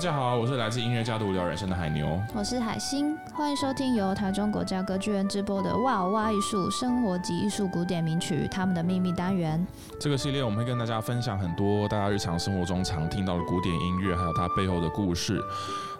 [0.00, 9.62] 家好，我是来自音乐家的无聊人生的海牛，我是海星，欢迎收听由台中国家歌剧院直播的哇哦哇艺术生活及艺术古典名曲他们的秘密单元。
[10.00, 15.38] 这个系列我们会跟大家分享很多大家日常生活中常听到的古典音乐，还有它背后的故事。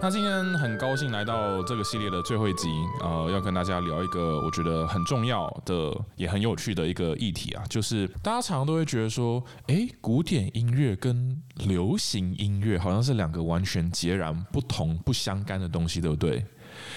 [0.02, 2.70] 那今天很高兴来到这个系列的最后一集，
[3.02, 16.44] 呃，要跟大家聊一个我觉得很重要的也很有趣的一个议题啊，就是大家常常都会觉得说，诶，古典音乐跟流行音乐好像是两个完全截然不同、不相干的东西，对不对？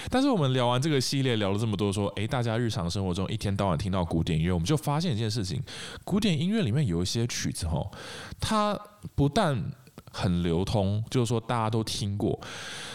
[0.08, 5.60] 但是我们聊完这个系列，聊了这么多，说，诶，大家日常生活中一天到晚听到古典音乐，我们就发现一件事情，
[6.04, 7.90] 古典音乐里面有一些曲子，吼，
[8.40, 8.78] 它
[9.14, 9.62] 不但
[10.10, 12.40] 很流通，就是说大家都听过，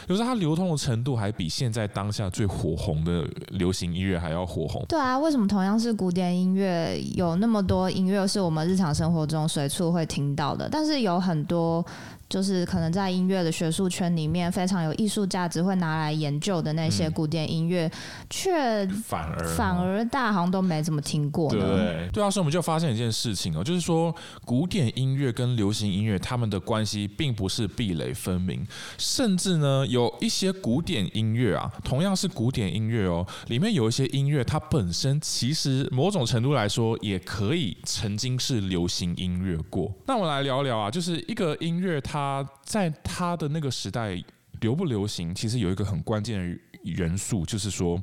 [0.07, 4.83] 就是它流通的程度还比现在当下最火红的流行音乐还要火红。
[4.87, 11.85] 对啊，为什么同样是古典音乐，有那么多音乐是我们日常生活中随处会听到的，但是有很多。
[12.29, 17.91] 就是可能在音乐的学术圈里面非常有艺术价值，会拿来研究的那些古典音乐，
[18.29, 21.49] 却、嗯、反而反而大家好像都没怎么听过。
[21.49, 28.63] 对对啊，所以我们就发现一件事情哦，就是说古典音乐跟流行音乐他们的关系并不是壁垒分明，
[28.99, 39.91] 甚至呢有一些古典音乐啊，同样是古典音乐哦，里面有一些音乐它本身其实某种程度来说也可以曾经是流行音乐过。
[40.05, 42.18] 那我们来聊聊啊，就是一个音乐它。
[42.19, 44.21] 他在他的那个时代
[44.59, 48.01] 流不流行，其实有一个很关键的元素，就是说，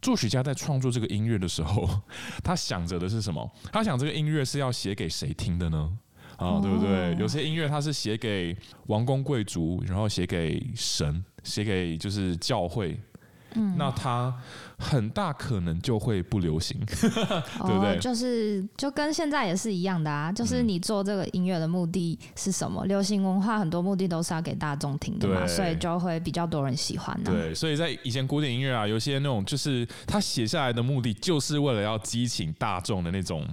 [0.00, 1.88] 作曲家在创作这个音乐的时候，
[2.44, 3.50] 他想着的是什么？
[3.72, 5.98] 他想这个音乐是要写给谁听的呢？
[6.36, 7.16] 啊，对不对？
[7.18, 12.98] 有些音乐他是写给王公贵族，然后写给神，写给就是教会。
[13.54, 14.34] 嗯，那它
[14.78, 17.96] 很大可能就会不流行， 对不对？
[17.96, 22.84] 哦，就是就跟现在也是一样的啊，就是你做这个音乐的目的是什么？
[22.86, 27.24] 流行文化很多目的都是要给大众听的嘛，所以就会比较多人喜欢啊。
[27.24, 33.46] 对，所以在以前古典音乐啊，有些那种就是他写下来的目的，就是为了要激起大众的那种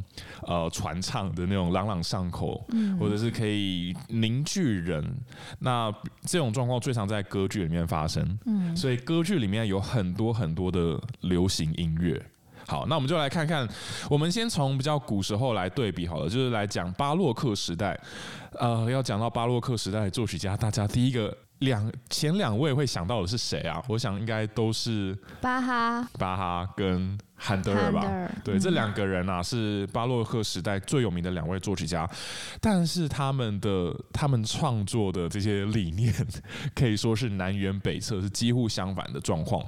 [0.47, 5.05] 呃传唱的那种朗朗上口，嗯，或者是可以凝聚人。
[5.59, 5.93] 那
[6.25, 9.79] 这种状况最常在歌剧里面发生，嗯，所以歌剧里面有。
[9.89, 12.23] 很多很多的流行音乐，
[12.67, 13.67] 好，那我们就来看看，
[14.09, 17.99] 我们先从比较古时候来对比好了，就是来讲巴洛克时代。
[18.59, 23.83] 呃，要讲到巴洛克时代的作曲家，大家第一个两前两位会想到的是谁啊？
[23.87, 27.17] 我想应该都是巴哈、巴哈跟。
[27.41, 28.01] 韩德尔吧，
[28.43, 32.07] 对，嗯、这两个人啊是巴洛克时代最有名的两位作曲家，
[32.59, 36.13] 但是他们的他们创作的这些理念
[36.75, 39.65] 可以说是南辕北辙，是几乎相反的状况。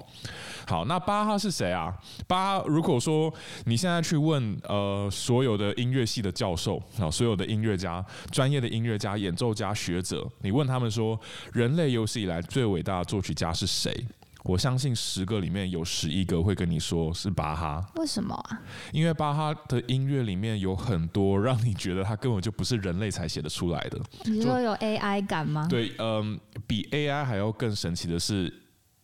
[0.67, 1.95] 好，那巴哈是谁啊？
[2.27, 3.33] 巴哈，如果说
[3.65, 11.17] 你现在去问呃所有的音乐系的教授啊，所有的音乐家、专业的音乐家、演奏家、学者，你问他们说，
[11.53, 14.05] 人类有史以来最伟大的作曲家是谁？
[14.43, 17.85] 我相信十个里面有十一个会跟你说是巴哈。
[17.95, 18.61] 为什么啊？
[18.91, 24.01] 因为巴哈的音乐里面有很多让你觉得他根本就不是人类才写得出来的。
[24.25, 25.67] 你说有 AI 感吗？
[25.69, 28.51] 对，嗯，比 AI 还要更神奇的是。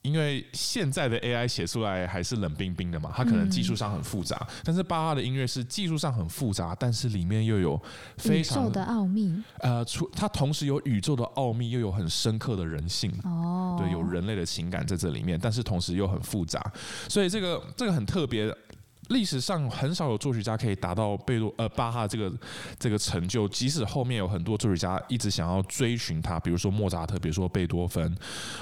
[0.07, 7.79] 因为现在的 AI 写出来还是冷冰冰的嘛，它可能技术上很复杂，嗯、但是巴哈的音乐是技术上很复杂，但是里面又有
[8.17, 9.44] 非常宇宙的奥秘。
[9.59, 13.12] 呃，出它同时有宇宙的奥秘，又有很深刻的人性。
[13.23, 16.72] 哦，对，有人类的情感在这里面，但是同时又很复杂，
[17.09, 18.56] 所以这个这个很特别。
[19.09, 22.31] 历史上很少有作曲家可以达到贝多呃巴哈这个
[22.78, 28.16] 这个成就，即使后面有很多作曲家一直想要追寻他，比如说莫扎特，比如说贝多芬，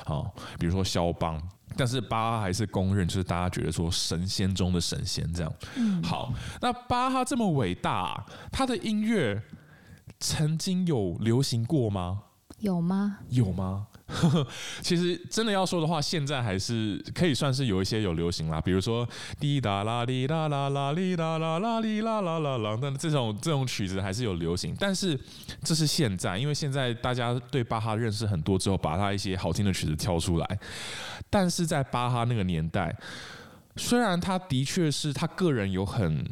[0.05, 0.23] 啊，
[0.59, 1.41] 比如说肖邦，
[1.75, 5.53] 但是巴哈还是公认，就是大家觉得说神仙中的神仙这样。
[5.75, 9.41] 嗯，好，那巴哈这么伟大，他的音乐
[10.19, 12.23] 曾经有流行过吗？
[12.59, 13.17] 有吗？
[13.29, 13.87] 有吗？
[14.81, 19.07] 其实真的要说的话，现在还是可以算是有一些有流行啦，比如说
[19.39, 24.75] 滴答啦滴啦啦啦滴答啦啦滴啦啦啦啦，但这种这种曲子还是有流行。
[24.79, 25.19] 但是
[25.63, 30.59] 这是现在，因为现在大家对巴哈认识很多之后，把他一些好听的曲子挑出来。
[31.29, 32.95] 但是在巴哈那个年代，
[33.75, 36.23] 虽然他的确是他个人有很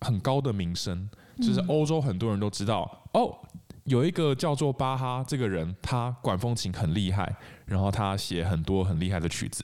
[0.00, 3.38] 很高的名声，就是欧洲很多人都知道哦。
[3.84, 7.36] 有一个叫做巴哈这个人，他管风琴很厉害，
[7.66, 9.62] 然后他写很多很厉害的曲子，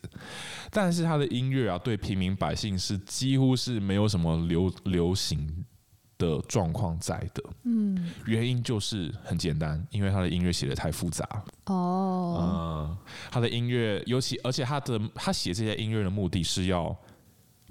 [0.71, 5.65] 但是他的音乐啊，对平民百姓是几乎是没有什么流流行
[6.19, 7.43] 的状况在的。
[7.65, 11.27] 嗯，原因就是很简单，因为他的音乐写的太复杂。
[11.67, 12.99] 哦，嗯，
[13.31, 16.95] 他的音乐尤其，而且他的他写这些音乐的目的是要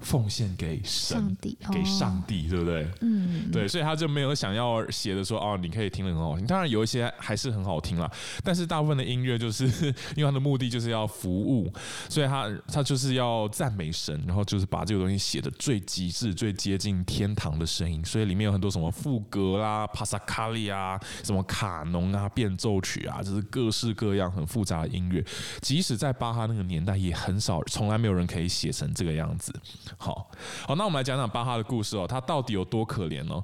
[0.00, 2.88] 奉献给神，上帝给上帝，哦、对不对？
[3.00, 6.46] 嗯，对，所以他就没有想要写的说哦，你可以听得很好听。
[6.46, 8.10] 当然有一些还是很好听啦，
[8.42, 9.66] 但是大部分的音乐就是
[10.16, 11.72] 因为他的目的就是要服务，
[12.08, 18.04] 所以他他就是要赞美神，然后就是把这个东西写的最极致、最接近天堂的声音。
[18.04, 25.24] 所以里面有很多什么副格啦、帕萨卡利啊、什么卡农啊、变奏曲啊，就是各式各样很复杂的音乐。
[25.60, 29.52] 即使在巴哈那个年代，也很少，从来没有人可以写成这个样子。
[29.98, 30.30] 好
[30.66, 33.42] 好，那我们来讲讲巴哈的故事哦，他到底有多可怜哦？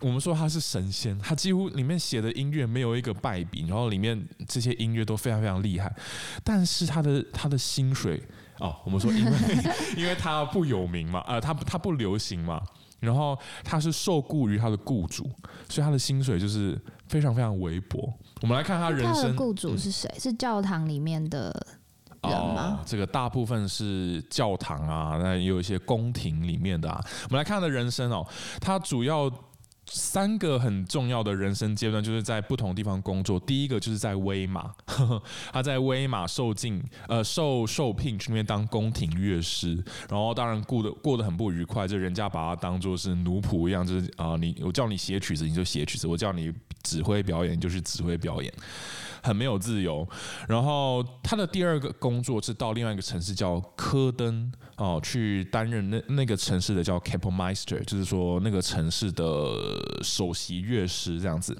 [0.00, 5.94] 我们说他是神仙，他几乎里面写的音乐没有一个败笔，然后里面这些音乐都非常非常厉害，
[6.44, 8.22] 但是他的他的薪水
[8.58, 9.32] 哦，我们说因为
[9.96, 12.62] 因为他不有名嘛，呃，他他不流行嘛，
[13.00, 15.24] 然后他是受雇于他的雇主，
[15.68, 18.12] 所以他的薪水就是非常非常微薄。
[18.42, 20.08] 我们来看他人生，他的雇主是谁？
[20.14, 21.77] 嗯、是教堂里面的。
[22.22, 27.00] 哦，这个大部分是教堂啊，那也有一些宫廷里面的啊。
[27.24, 28.26] 我们来看他的人生哦，
[28.60, 29.30] 他主要
[29.90, 33.40] 三个很重要的人生阶段，就是在不同地方工作。
[33.40, 48.52] 第一个就是在威马，呵 呵他在威马受尽呃受受聘去那边当宫廷乐师，然后当然过得过得很不愉快，就人家把他当做是奴仆一样，就是啊、你我叫你写曲子你就写曲子，我叫你指挥表演就是指挥表演。
[49.22, 50.06] 很没有自由，
[50.48, 59.24] 然后他的第二个工作是到另外一个城市叫科登哦，去担任那那个城市的叫 capellmeister，就是说那个城市的
[60.02, 61.56] 首席乐师这样子。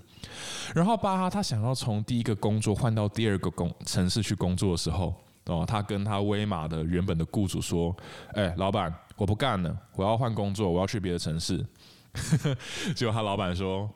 [0.75, 5.15] 然后巴哈他想要从第一个工作换到第二个工城市去工作的时候，
[5.47, 7.97] 哦，他跟他威马的原本的雇主说
[8.35, 11.65] ：“哎，老板，我不干了，我要换工作，我要去别的城市。”
[12.95, 13.89] 结果他老板说：“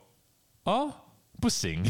[0.64, 0.92] 哦。”
[1.42, 1.82] 不行，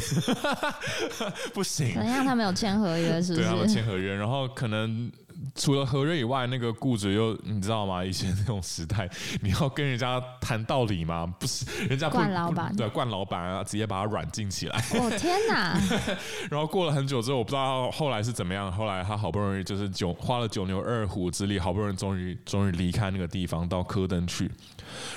[1.53, 1.93] 不行。
[1.95, 2.25] 怎样？
[2.25, 3.45] 他们有签合约，是不是？
[3.45, 5.13] 对，他们签合约，然后可能
[5.55, 8.05] 除了何瑞以外，那个雇主又你知道吗？
[8.05, 9.09] 以前那种时代，
[9.43, 11.27] 你要跟人家谈道理吗？
[11.39, 14.85] 不是，人家惯老板，对，惯老板啊，直接把他软禁起来。
[14.95, 15.81] 我、哦、天哪！
[16.51, 18.71] 然后过了很久之后，我不知道后来是怎么样。
[18.73, 24.51] 后来他好不容易就是九花了九牛二虎之力，好不容易终于终于离开那个地方，到科登去。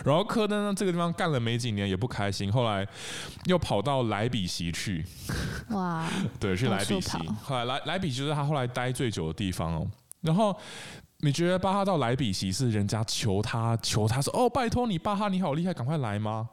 [0.04, 2.88] 然后科登呢，这个地方干了没几年也不开心，后来
[3.46, 5.06] 又跑到莱比锡去。
[5.70, 6.08] 哇，
[6.40, 7.18] 对，去莱比锡。
[7.44, 9.88] 后来莱莱比锡就是他后来待最久的地方哦。
[10.26, 10.54] 然后
[11.20, 16.50] 你觉得巴哈到莱比锡是人家求他求他说哦，拜托你巴哈你好厉害，赶快来吗？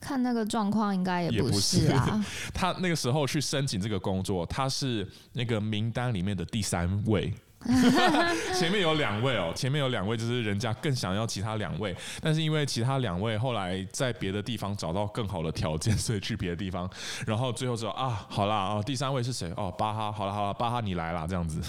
[0.00, 2.24] 看那个状况应该也不是啊。
[2.24, 7.32] 是 他那个时候去申请这个工作，他是那个名单里面的第三位。
[8.58, 16.88] 前面有两位哦，前面有两位，就是人家更想要其他两位，但是因为其他两位后来在别的地方找到更好的条件，所以去别的地方，
[17.26, 19.52] 然后最后说啊，好啦，哦，第三位是谁？
[19.56, 21.60] 哦，巴哈，好了好了，巴哈你来啦，这样子，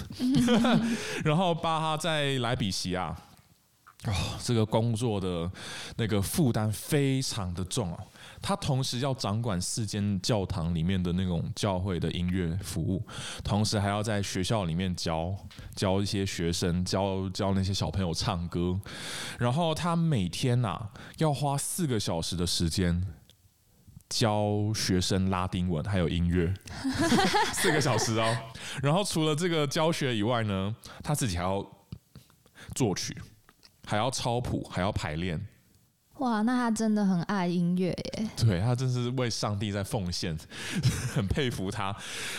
[1.24, 3.14] 然后巴哈在莱比锡啊，
[4.04, 4.12] 哦，
[4.42, 5.50] 这个工作的
[5.96, 7.98] 那个负担非常的重哦。
[8.40, 13.00] 他同时要掌管四间教堂里面的那种教会的音乐服务，
[13.44, 15.32] 同时还要在学校里面教
[15.76, 18.80] 教一些学生，教教那些小朋友唱歌。
[19.38, 23.06] 然后他每天呐、啊、要花四个小时的时间
[24.08, 26.52] 教学生拉丁文还有音乐，
[27.54, 28.36] 四个小时哦。
[28.82, 31.64] 然后除了这个教学以外呢，他自己还要
[32.74, 33.16] 作曲，
[33.92, 35.38] 还要抄谱，还要排练。
[36.18, 38.30] 哇，那他真的很爱音乐耶！
[38.38, 40.34] 对，他真是为上帝在奉献，
[41.14, 41.94] 很佩服他。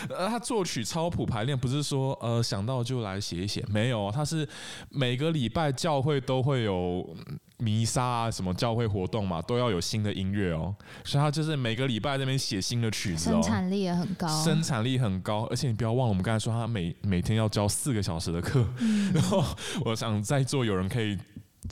[0.10, 4.48] 呃，他作曲、抄谱、排练，不是说呃想到就来写一写，没有，他是
[4.90, 7.08] 每个礼拜教会都会有
[7.58, 10.74] 弥撒啊，什么教会活动嘛，都要有新的音乐哦。
[11.04, 15.46] 所以他就是每个礼拜在那边写新的曲子哦，生产力也很高，生产力很高。
[15.52, 19.44] 而且你不要忘了，我们刚才说他每每天要教四个小时的课，嗯、 然后
[19.84, 21.18] 我想在座有人可以。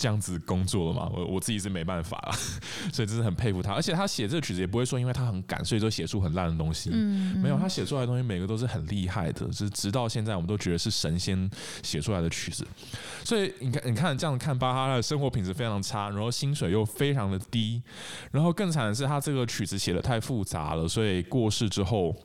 [0.01, 1.08] 这样子工作了嘛？
[1.13, 2.34] 我我自己是没办法了，
[2.91, 3.72] 所以真是很佩服他。
[3.72, 6.89] 而且他写这个曲子也不会说，因为他很赶，所以就写出很烂的东西。
[6.91, 11.48] 嗯，没有，他写出来的东西每个都是很厉害的，就是直到现在我们都觉得是神仙
[11.84, 12.65] 写出来的曲子。
[13.24, 17.79] 所以你看，你看这样看巴哈，他的生活品质非常差，然后薪水又非常的低，
[18.31, 22.15] 然后更惨的是他这个曲子写的太复杂了，所以过世之后。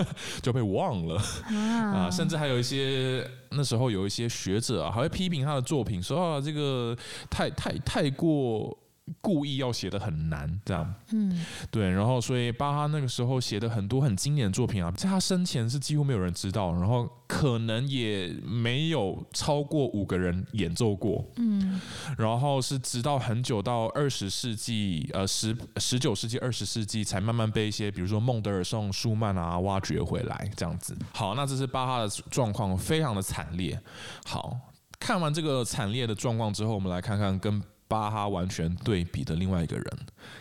[0.42, 1.20] 就被忘了
[1.50, 2.10] 啊！
[2.10, 6.96] 甚至还有一些那时候有一些学者啊，还会批评他的作品，说啊，这个
[7.30, 8.76] 太太太过。
[9.20, 21.80] 故意要写的很难，这样，嗯，对，然后所以巴哈那个时候写的很多很经典的作品啊，在他生前是几乎没有人知道，然后可能也没有超过五个人演奏过，嗯，
[22.16, 30.96] 然后是直到很久到二十世纪，呃，十十九世纪、二十世纪才慢慢被一些比如说孟德尔颂、舒曼啊挖掘回来，这样子。
[31.12, 33.80] 好，那这是巴哈的状况，非常的惨烈。
[34.24, 34.56] 好。
[35.00, 39.86] 看完这个惨烈的状况之后，我们来看看跟巴哈完全对比的另外一个人，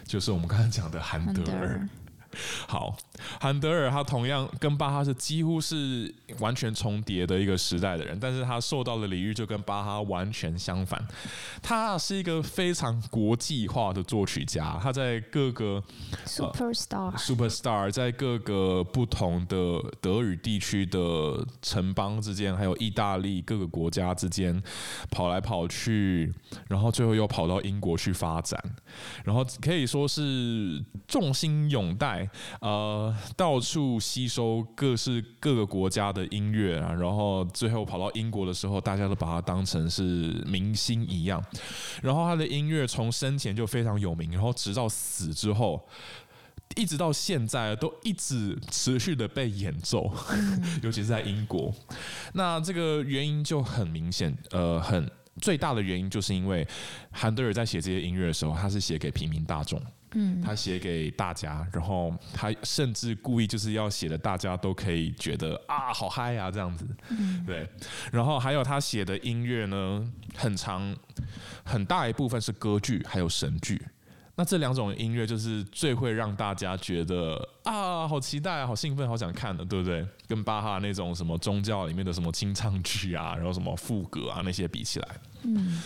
[0.05, 1.87] 就是我们刚才讲的韩德尔。
[2.67, 2.95] 好，
[3.39, 11.05] 韩德尔他同样跟巴哈是几乎是完全重叠的一个时代的人，但是他受到的礼遇就跟巴哈完全相反。
[11.61, 15.83] 他是一个非常国际化的作曲家，他在各个
[16.25, 24.61] superstar、呃、superstar 在各个不同的德语地区的城邦之间，还有意大利各个国家之间
[25.09, 26.33] 跑来跑去，
[26.67, 28.61] 然后最后又跑到英国去发展，
[29.23, 32.26] 然后可以说是众星拥戴。
[32.61, 40.03] 呃，到处吸收各式各个国家的音乐啊，然后最后跑到英国的时候，大家都把他当成是
[40.45, 41.43] 明星一样。
[42.01, 45.87] 然后他的音乐从生前就非常有名，然后直到死之后，
[46.75, 50.11] 一直到现在都一直持续的被演奏，
[50.83, 51.73] 尤其是在英国。
[52.33, 55.09] 那这个原因就很明显，呃，很
[55.41, 56.67] 最大的原因就是因为
[57.11, 59.81] 韩德尔在写这些音乐的时候，他是写给平民大众。
[60.13, 67.67] 嗯，他写给大家，然后他甚至故意就是要写的大家都可以觉得啊，好嗨啊这样子，嗯，对。
[68.11, 70.95] 然后还有他写的音乐呢，很长，
[71.65, 73.81] 很大一部分是歌剧，还有神剧。
[74.39, 80.05] 那这两种音乐就是最会让大家觉得啊，好期待啊，好兴奋，好想看的，对不对？
[80.27, 85.07] 跟巴哈那种什么宗教里面的什么清唱剧啊，然后什么副歌啊那些比起来。
[85.49, 85.81] 嗯，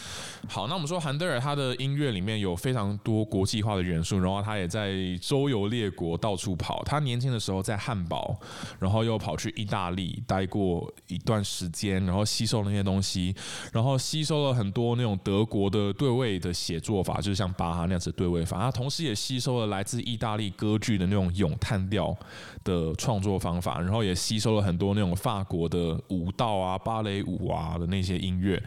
[0.47, 4.91] 好，那我们说韩德尔他的音乐里面有非常多国际化的元素，然后他也在
[5.21, 6.83] 周游列国到处跑。
[6.83, 8.35] 他年轻的时候在汉堡，
[8.79, 13.35] 然后又跑去意大利待过一段时间，然后吸收那些东西，
[13.71, 18.59] 然后吸收了很多那种德国的对位的写作法，就是像巴哈那样子对位法。
[18.59, 22.17] 他同时也吸收了来自意大利歌剧的那种咏叹调
[22.63, 28.61] 的创作方法，然后也吸收了很多那种法国的舞蹈啊、芭蕾舞啊的那些音乐，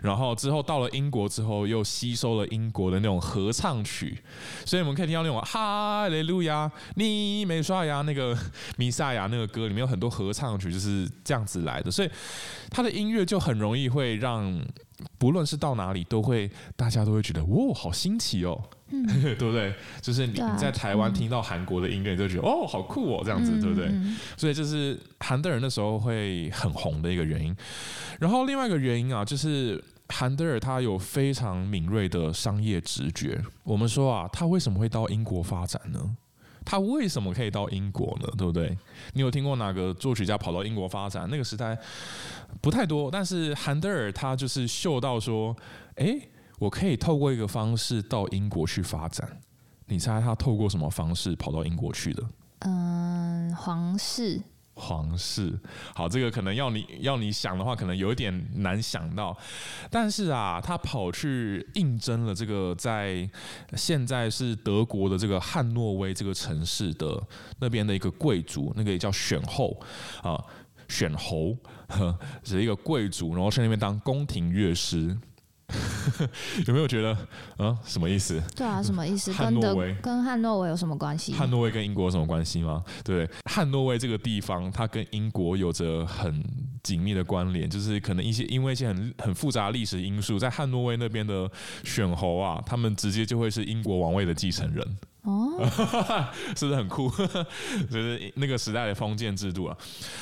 [0.00, 0.28] 然后。
[0.38, 4.16] 之后到了英国之后，又吸收了英国的那种合唱曲，
[4.64, 8.38] 所以我们可以听到那种哈利路亚，你没刷牙那个
[8.76, 12.10] 弥赛亚那个歌里面有很多合唱曲，就是这样子来的，所以
[12.70, 14.64] 他的音乐就很容易会让
[15.18, 19.72] 不论是到哪里都会大家都会觉得哇，好新奇哦，嗯、 对不对？
[20.00, 23.90] 就是你你在台湾听到韩国的音乐，你就觉得哦，好酷哦，这样子对不对？
[24.36, 27.54] 所以这是韩德尔那时候会很红的一个原因。
[28.18, 29.82] 然后另外一个原因啊，就是。
[30.10, 33.38] 韩德尔他有非常敏锐的商业直觉。
[33.62, 36.16] 我们说啊，他为什么会到英国发展呢？
[36.64, 38.26] 他为什么可以到英国呢？
[38.38, 38.74] 对不对？
[39.12, 41.28] 你有听过哪个作曲家跑到英国发展？
[41.30, 41.76] 那个时代
[42.62, 45.54] 不太多，但是韩德尔他就是嗅到说，
[45.96, 46.26] 诶，
[46.58, 49.40] 我可以透过一个方式到英国去发展。
[49.86, 52.22] 你猜他透过什么方式跑到英国去的？
[52.60, 54.40] 嗯，皇室。
[54.80, 55.58] 皇室，
[55.92, 59.36] 好，这个可能要你要你想的话，可能有一点难想到。
[59.90, 63.28] 但是啊，他跑去应征了这个在
[63.72, 67.20] 现在是德国的这个汉诺威这个城市的
[67.58, 69.76] 那边的一个贵族，那个也叫选后
[70.22, 70.40] 啊，
[70.88, 71.56] 选侯，
[72.44, 75.18] 是一个贵族，然后去那边当宫廷乐师。
[76.66, 77.10] 有没有觉得
[77.58, 77.76] 啊？
[77.84, 78.42] 什么意思？
[78.56, 79.30] 对啊，什么意思？
[79.32, 81.32] 汉诺威跟汉诺威有什么关系？
[81.34, 82.82] 汉诺威跟英国有什么关系吗？
[83.04, 86.42] 对，汉诺威这个地方，它跟英国有着很
[86.82, 91.50] 紧密的关联，就是可能一些因为一些很很复杂的历史因素，在汉诺威那边的
[91.84, 94.96] 选侯啊，他们直接就会是英国王位的继承人。
[95.28, 95.60] 哦，
[96.56, 97.10] 是不是很酷？
[97.90, 99.76] 就是那个时代的封建制度啊。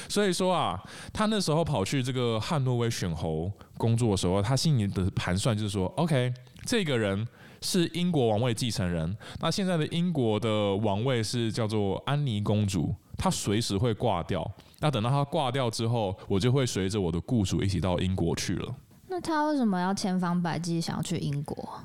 [0.08, 0.82] 所以说啊，
[1.12, 6.34] 他那时候跑去这个汉诺威选侯工作的时候，他心里的盘算就是说，OK，
[6.64, 7.24] 这个人
[7.60, 9.16] 是英国王位继承人。
[9.40, 14.50] 那现在的英国的王位是叫做安妮公主，她随时会挂掉。
[14.80, 18.74] 那等到她挂掉之后，我就会随着我的雇主一起到英国去了。
[19.08, 21.80] 那他为什么要千方百计想要去英国？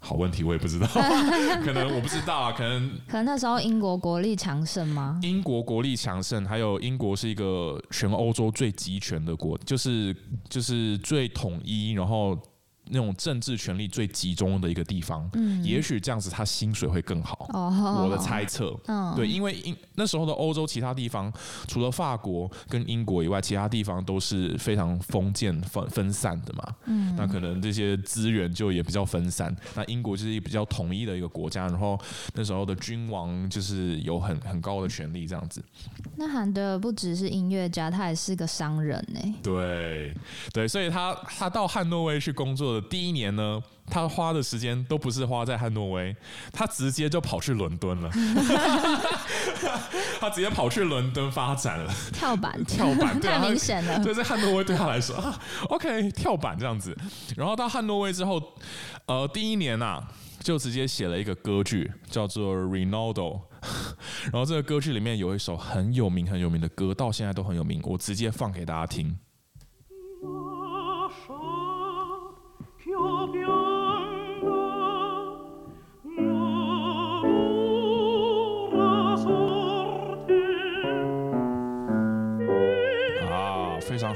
[0.00, 0.86] 好问题，我也不知道，
[1.62, 5.18] 可能我不知道啊，可能可能那时候英国国力强盛吗？
[5.22, 10.14] 英国国力强盛，还有英国是一个全欧洲最集权的国，就是
[10.48, 12.38] 就是最统一，然后。
[12.90, 17.46] 那种政治权力最集中的一个地方，嗯，也许这样子他薪水会更好。
[17.52, 21.32] 哦，我的猜测，嗯，对，因为英那时候的欧洲其他地方，
[21.66, 26.74] 除了法国跟英国以外，其他地方都是非常封建分分散的嘛。
[26.86, 29.54] 嗯，那可能这些资源就也比较分散。
[29.74, 31.98] 那英国就是一比较统一的一个国家，然后
[32.34, 35.62] 那时候的君王就是有很很高的权力这样子。
[36.16, 39.34] 那韩德尔不只是音乐家，他也是个商人呢。
[39.42, 40.14] 对，
[40.52, 42.77] 对，所以他他到汉诺威去工作的。
[42.80, 46.14] 第一年呢，他花的时间都不是花在汉诺威，
[46.52, 48.10] 他直接就跑去伦敦了。
[50.20, 54.02] 他直接跑去伦敦发展了，跳板，跳板，太明显了。
[54.02, 56.96] 对，在汉诺威对他来说啊，OK，跳板这样子。
[57.36, 58.42] 然后到汉诺威之后，
[59.06, 60.08] 呃，第一年呐、啊，
[60.40, 63.14] 就直接写了一个歌剧，叫做《Rinaldo》。
[64.32, 69.16] 然后这个歌剧里面有一首很有名、很有名的歌，到现在都很有名，我直接放给大家听。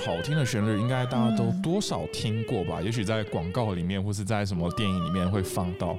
[0.04, 2.82] 好听的旋律，应该大家都多少听过吧？
[2.82, 5.96] 也许在广告里面，或是在什么电影里面会放到。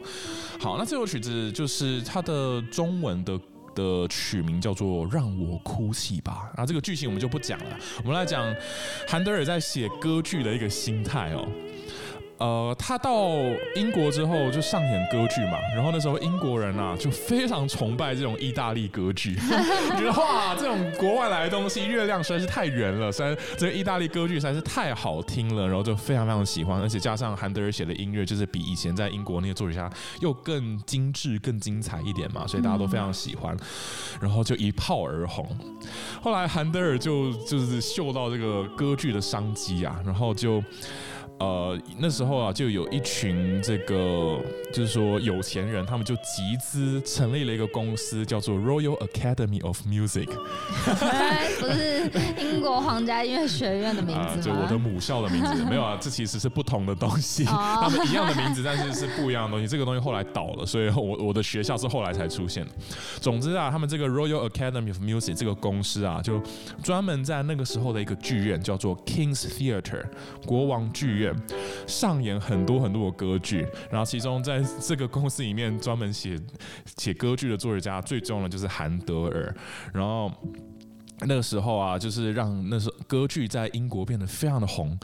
[0.60, 3.40] 好，那这首曲子就是它的中文的
[3.74, 6.52] 的曲名叫做《让我哭泣吧》。
[6.62, 8.54] 啊这个剧情我们就不讲了，我们来讲
[9.08, 11.48] 韩德尔在写歌剧的一个心态哦。
[12.44, 13.30] 呃，他到
[13.74, 19.34] 英国之后就上演歌剧嘛，然后那时候英国人啊就非常崇拜这种意大利歌剧，
[19.96, 33.56] 觉得哇，这种国外来的东西，月亮实在是太圆了，实在这个意大利歌剧实在是太好听了，然后就非常非常喜欢，而且加上韩德尔写的音乐，就是比以前在英国那些作曲家又更精致、更精彩一点嘛，所以大家都非常喜欢，
[34.20, 35.48] 然后就一炮而红。
[36.22, 40.62] 后来韩德尔就就是嗅到这个歌剧的商机啊，然后就。
[41.44, 44.40] 呃，那时候啊，就有一群这个，
[44.72, 50.28] 就是说有钱人，他们就集资成立了一个公司，叫做 Royal Academy of Music。
[51.60, 52.10] 不是
[52.40, 54.42] 英国皇家音乐学院的名字吗？
[54.42, 59.68] 就我的母校的名字没有啊，这其实是不同的东西， 他们一样的名字，但是是不一样的东西。
[59.68, 62.72] 这个东西后来倒了，所以我我的学校是后来才出现的。
[63.20, 66.42] 总之啊，他们这个 Royal Academy of Music 这个公司啊，就
[66.82, 70.06] 专门在那个时候的一个剧院叫做 King's Theatre
[70.46, 71.33] 国王剧院。
[71.88, 76.40] 上演很多很多的歌剧，然后其中在这个公司里面专门写
[76.98, 79.56] 写歌剧的作曲家最重要的就是韩德尔，
[79.94, 80.32] 然后。
[81.28, 84.98] 那个时候啊，就是让那时候歌剧在英国变得非常的红，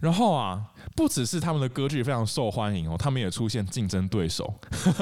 [0.00, 0.60] 然后啊，
[0.96, 4.52] 不只是他们的歌剧非常受欢迎哦，他们也出现竞争对手。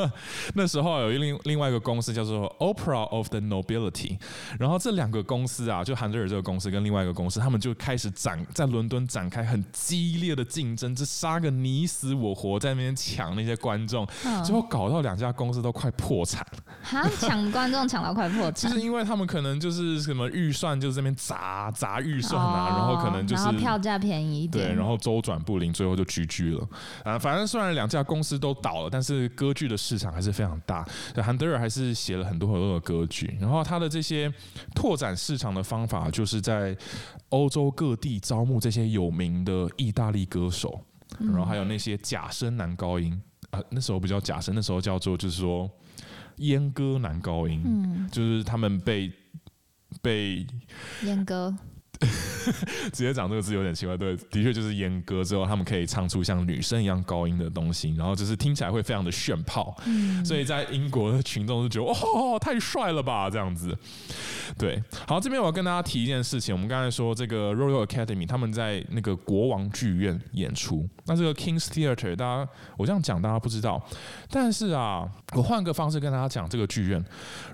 [0.55, 4.19] 那时候有一另另外一个公司叫做 Opera of the Nobility，
[4.59, 14.07] 然后这两个公司啊，就韩德尔这个公司跟另外一个公司，他们就开始展在伦敦展开很激烈的竞争，这杀个你死我活，在那边抢那些观众，
[14.45, 16.59] 最后搞到两家公司都快破产了。
[16.83, 26.69] 哈，抢观众抢到快破产， 就是因为他们可能就是什么预算就是这边砸砸预算啊，然后可能就是票价便宜一点，对，然后周转不灵，最后就居居了
[27.05, 27.19] 啊。
[27.19, 30.85] 反正虽然两家公司都倒了，但是歌剧的市场还是非常大。
[31.23, 34.33] 韩德尔还是写了很多很多的歌剧，然后他的这些
[34.75, 36.77] 拓展市场的方法，就是在
[37.29, 40.81] 欧洲各地招募这些有名的意大利歌手，
[41.19, 45.71] 然后还有那些假声男高音啊，那时候不叫假声，那时候叫做就是说
[46.39, 49.13] 阉割男高音，嗯，就是他们被。
[50.03, 50.47] 被
[51.03, 51.55] 阉割，
[52.93, 53.97] 直接讲这个字有点奇怪。
[53.97, 59.77] 对，的确就是阉割之后，他们可以唱出像女生一样高音的东西，然后就是听起来会非常的炫炮。
[59.87, 63.77] 嗯，所以在英国的群众就觉得哦，太帅了吧，这样子。
[64.59, 66.55] 对，好，这边我要跟大家提一件事情。
[66.55, 73.83] 我们刚才说这个 Royal Academy 他们在那个国王剧院演出，那这个 King's Theatre 大家我这样讲大家不知道，
[74.31, 77.05] 但是啊，我换个方式跟大家讲这个剧院。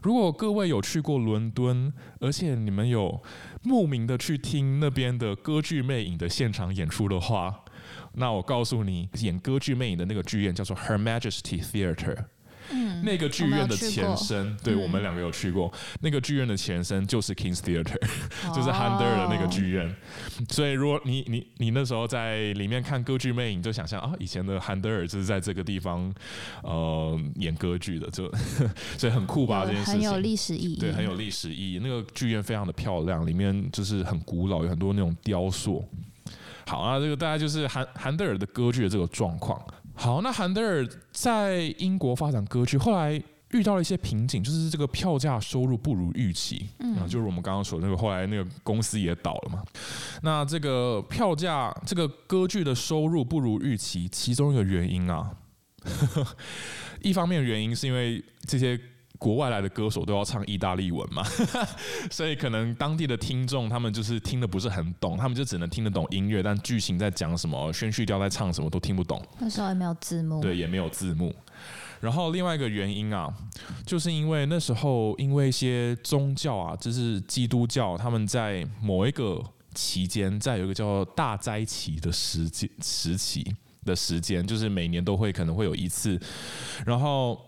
[0.03, 3.23] 如果各位有去过伦敦，而且你们有
[3.63, 7.65] 慕名的去听那边的歌剧魅影的现场演出的话，
[8.15, 12.25] 那我告诉你，演歌剧魅影的那个剧院叫做 Her Majesty Theatre。
[12.73, 15.71] 嗯，那个剧院的前身，我对我们两个有去过。
[15.75, 17.97] 嗯、那个剧院的前身就是 King's Theatre，
[18.55, 19.95] 就是韩德尔的那个剧院。
[20.49, 26.13] 所以如果你你你那时候在里面看歌剧魅影，就想象啊，以前的韩德尔就是在这个地方
[26.63, 28.31] 呃演歌剧的，就
[28.97, 29.65] 所以很酷吧？
[29.67, 31.81] 这件事情很有历史意义，对，很有历史意义。
[31.83, 35.87] 那个剧院非常的漂亮，里面就是很古老，有很多那种雕塑。
[36.67, 39.61] 好啊，这个大概就是韩韩德尔的歌剧的这个状况。
[39.95, 46.69] 好，那韩德尔在英国发展歌剧，后来遇到了一些瓶颈，就是这个票价收入不如预期。
[46.79, 49.63] 嗯，就是我们刚刚说的那个，后来那个公司也倒了嘛。
[50.23, 55.31] 那这个票价，这个歌剧的收入不如预期，其中一个原因啊，
[57.03, 58.81] 一方面原因是因为这些。
[59.23, 61.23] 国外来的歌手都要唱意大利文嘛，
[62.11, 69.25] 所以可能当地的听众他们就是听得不是很懂，他们就只能听得懂音乐，但剧情在讲什么、宣叙调在唱什么都听不懂。
[69.39, 71.33] 那时候也没有字幕，对，也没有字幕。
[72.01, 73.33] 然后另外一个原因啊，
[73.87, 79.41] 就是因为那时候因为一些宗教啊，就是基督教，他们在某一个
[79.73, 83.55] 期间，在有一个叫大灾期的时间时期
[83.85, 86.21] 的时间，就是每年都会可能会有一次，
[86.85, 87.41] 然后。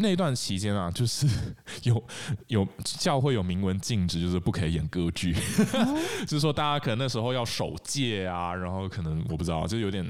[0.00, 1.26] 那段期间啊，就是
[1.84, 2.02] 有
[2.48, 5.34] 有教会有明文禁止，就是不可以演歌剧，
[5.74, 10.04] 哦、 就是说大家可能那时候要守戒啊，然后可能我不知道，就有点，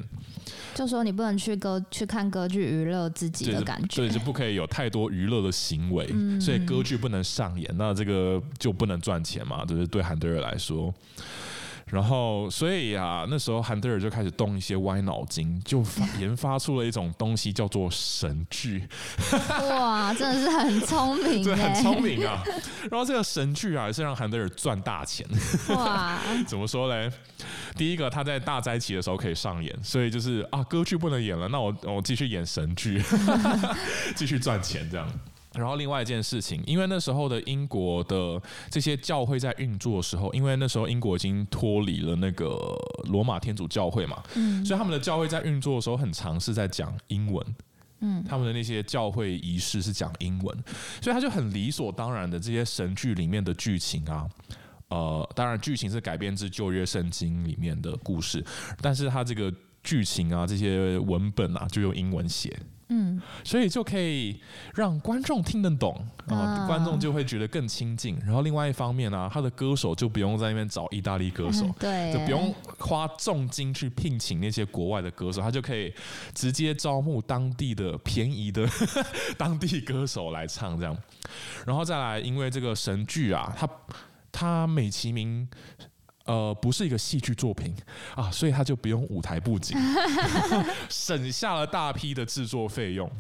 [0.75, 10.95] 就说你不能去歌去看歌剧娱乐自己的感觉，对，就不可以有太多娱乐的行为，嗯、所以歌剧不能上演，那这个就不能赚钱嘛，就是对韩德尔来说。
[11.91, 18.87] 然后，所以啊，那时候韩德尔就开始动一些歪脑筋，就发研发出了一种东西，叫做神剧。
[19.69, 22.43] 哇，真的是很聪明， 对，很聪明啊。
[22.91, 25.27] 然后这个神剧啊，也是让韩德尔赚大钱。
[25.71, 27.11] 哇， 怎么说嘞？
[27.77, 33.03] 第一个，他在大灾期的时候可以上演，所以就是啊，歌剧不能演了，那我我继续演神剧，
[34.15, 35.07] 继续赚钱这样。
[35.55, 47.45] 然后另外一件事情，因为那时候的英国的这些教会在运作的时候，因为那时候英国已经脱离了那个罗马天主教会嘛，嗯，所以他们的教会在运作的时候，很尝试在讲英文，
[47.99, 50.57] 嗯，他们的那些教会仪式是讲英文，
[51.03, 54.29] 所以他就很理所当然的这些神剧里面的剧情啊，
[54.87, 58.45] 呃，当然剧情是改编自旧约圣经里面的故事，
[58.81, 62.57] 但是他这个剧情啊，这些文本啊，就用英文写。
[62.91, 64.41] 嗯，所以就可以
[64.75, 68.19] 让观众听得懂啊，观众就会觉得更亲近。
[68.27, 75.95] 然后另外一方面呢、啊，他的歌手就不用在那边找意大利歌手，对，就不用花重金去聘请那些国外的歌手，他就可以
[76.35, 78.69] 直接招募当地的便宜的
[79.39, 80.97] 当地歌手来唱这样。
[81.65, 83.69] 然后再来，因为这个神剧啊，他
[84.33, 85.49] 他美其名。
[86.31, 87.75] 呃，不是一个戏剧作品
[88.15, 89.77] 啊，所以他就不用舞台布景，
[90.89, 93.11] 省下了大批的制作费用。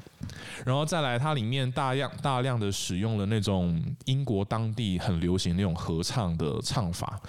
[0.64, 7.20] 然后再来，它里面大量大量的使用了那种英国当地很流行那种合唱的唱法。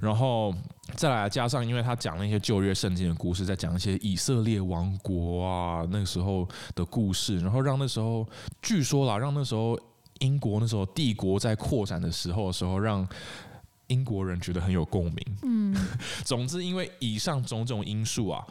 [0.00, 0.54] 然后
[0.94, 8.28] 再来加上，因为他讲那些旧约圣经的故事，在讲一些以色列王国啊那时候的故事，然后让那时候
[8.60, 9.80] 据说啦，让那时候
[10.18, 13.08] 英国那时候帝国在扩展的时候的时候让。
[13.88, 15.16] 英国人觉得很有共鸣。
[15.42, 15.74] 嗯，
[16.24, 18.44] 总之，因为以上种种因素啊，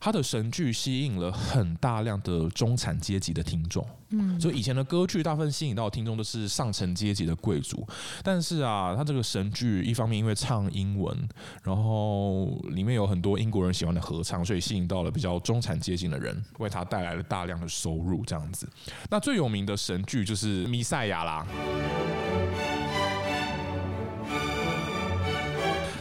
[0.00, 3.86] 他的神剧吸引了很大量的中产阶级的听众。
[4.10, 7.84] 嗯，所以以前的歌剧大部分吸引到的听众都是上层阶级的贵族，
[8.22, 11.28] 但是啊，他这个神剧一方面因为唱英文，
[11.64, 18.24] 然后里面有很多英国人喜欢的合唱，所以吸引到了比较中产阶级的人，为他带来了大量的收入。
[18.24, 18.68] 这样子，
[19.10, 21.46] 那最有名的神剧就是《弥赛亚》啦。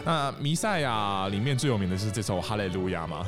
[0.06, 3.26] 那弥赛亚里面最有名的是这首《哈利路亚》吗？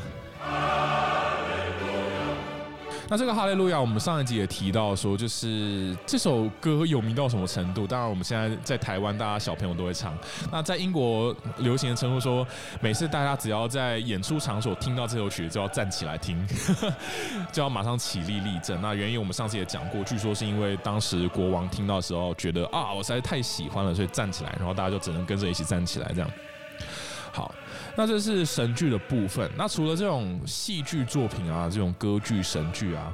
[3.09, 7.87] 那这个《哈利路亚》，我们上一集也提到说，就是这首歌有名到什么程度？
[7.87, 10.13] 当然，我们现在在台湾，大家小朋友都会唱。
[10.51, 12.45] 那在英国流行的称呼说，
[12.81, 16.45] 每次大家只要在演出场所听到这首曲，就要站起来听，
[17.51, 18.79] 就要马上起立立正。
[18.81, 26.29] 那原因我们上次也讲过，据说是因为当时国王听到的时候觉得啊，我实在太喜欢了，所以站起来，然后大家就只能跟着一起站起来这样。
[27.37, 27.53] 好，
[27.95, 29.47] 那这是神剧的部分。
[29.55, 33.13] 那除了这种戏剧作品啊，这种歌剧、神剧啊，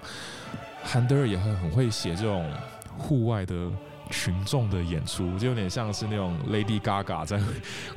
[0.81, 2.49] 韩德尔也很很会写这种
[2.97, 3.69] 户外的
[4.09, 7.37] 群众的演出，就有点像是那种 Lady Gaga 在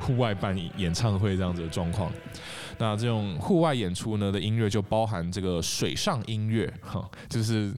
[0.01, 2.11] 户外办演唱会这样子的状况。
[2.77, 7.73] 那这种户外演出呢的音乐就包含这个水上音乐，哈，就是。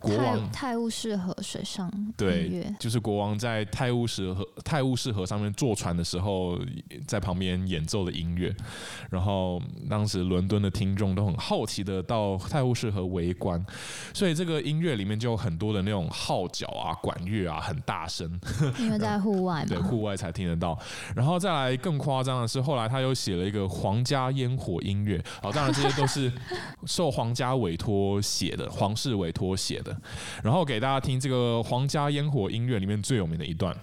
[0.00, 6.58] 国王泰晤士河水上对，就是国王在泰晤士河泰晤士河上面坐船的时候，
[7.06, 8.54] 在旁边演奏的音乐。
[9.10, 13.64] 然后当时伦敦的听众都很好奇的到泰晤士河围观，
[14.12, 18.28] 所以这个音乐里面就有很多的那种号角啊、管乐啊，很大声。
[18.78, 20.78] 因为在 户外嘛，对，户外才听得到。
[21.14, 25.22] 然后再来更夸张的是，后来他又写了一个皇家烟火音乐。
[25.42, 26.32] 好，当然这些都是
[26.86, 29.80] 受皇家委托写的，皇室委托写
[30.42, 33.74] 然后给大家听这个皇家烟火音乐里面最有名的一段。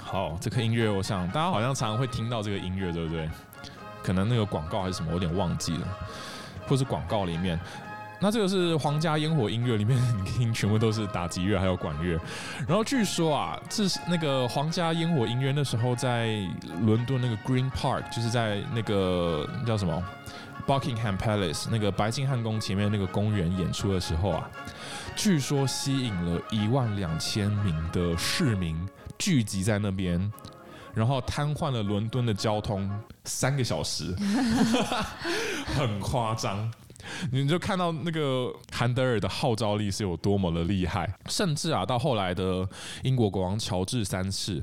[0.00, 3.28] 好，这个音乐，我想大家好像常常会听到这个音乐，对不对？
[4.02, 5.86] 可能那个广告还是什么，我有点忘记了，
[6.66, 7.58] 或是广告里面。
[8.22, 12.20] 那这个是皇家烟火音乐里面，你听全部都是打击乐还有管乐。
[12.68, 16.38] 然后据说啊，这是那个皇家烟火音乐那时候在
[16.82, 20.02] 伦敦那个 Green Park，就是在那个叫什么
[20.66, 24.50] Buckingham Palace 那个白金汉宫前面那个公园演出的时候啊，
[25.16, 28.78] 据说吸引了一万两千名的市民
[29.18, 30.30] 聚集在那边，
[30.92, 32.90] 然后瘫痪了伦敦的交通
[33.24, 34.14] 三个小时，
[35.74, 36.70] 很夸张。
[37.32, 42.68] 你就看到那个韩德尔的号召力是有多么的厉害，甚至啊，到后来的
[43.02, 44.62] 英国国王乔治三世，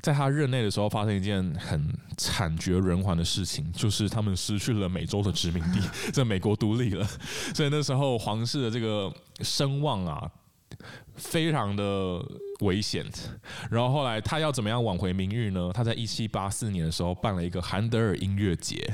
[0.00, 5.80] 在他任内的时候，发生一件很惨绝人寰的事情，就是他们失去了美洲的殖民地，
[6.12, 7.06] 在美国独立了，
[7.54, 10.30] 所以那时候皇室的这个声望啊，
[11.16, 12.24] 非常的。
[12.60, 13.04] 危险，
[13.68, 15.72] 然后后来他要怎么样挽回名誉呢？
[15.74, 18.90] 他在一七八四年的时候办了一个韩德尔音乐节。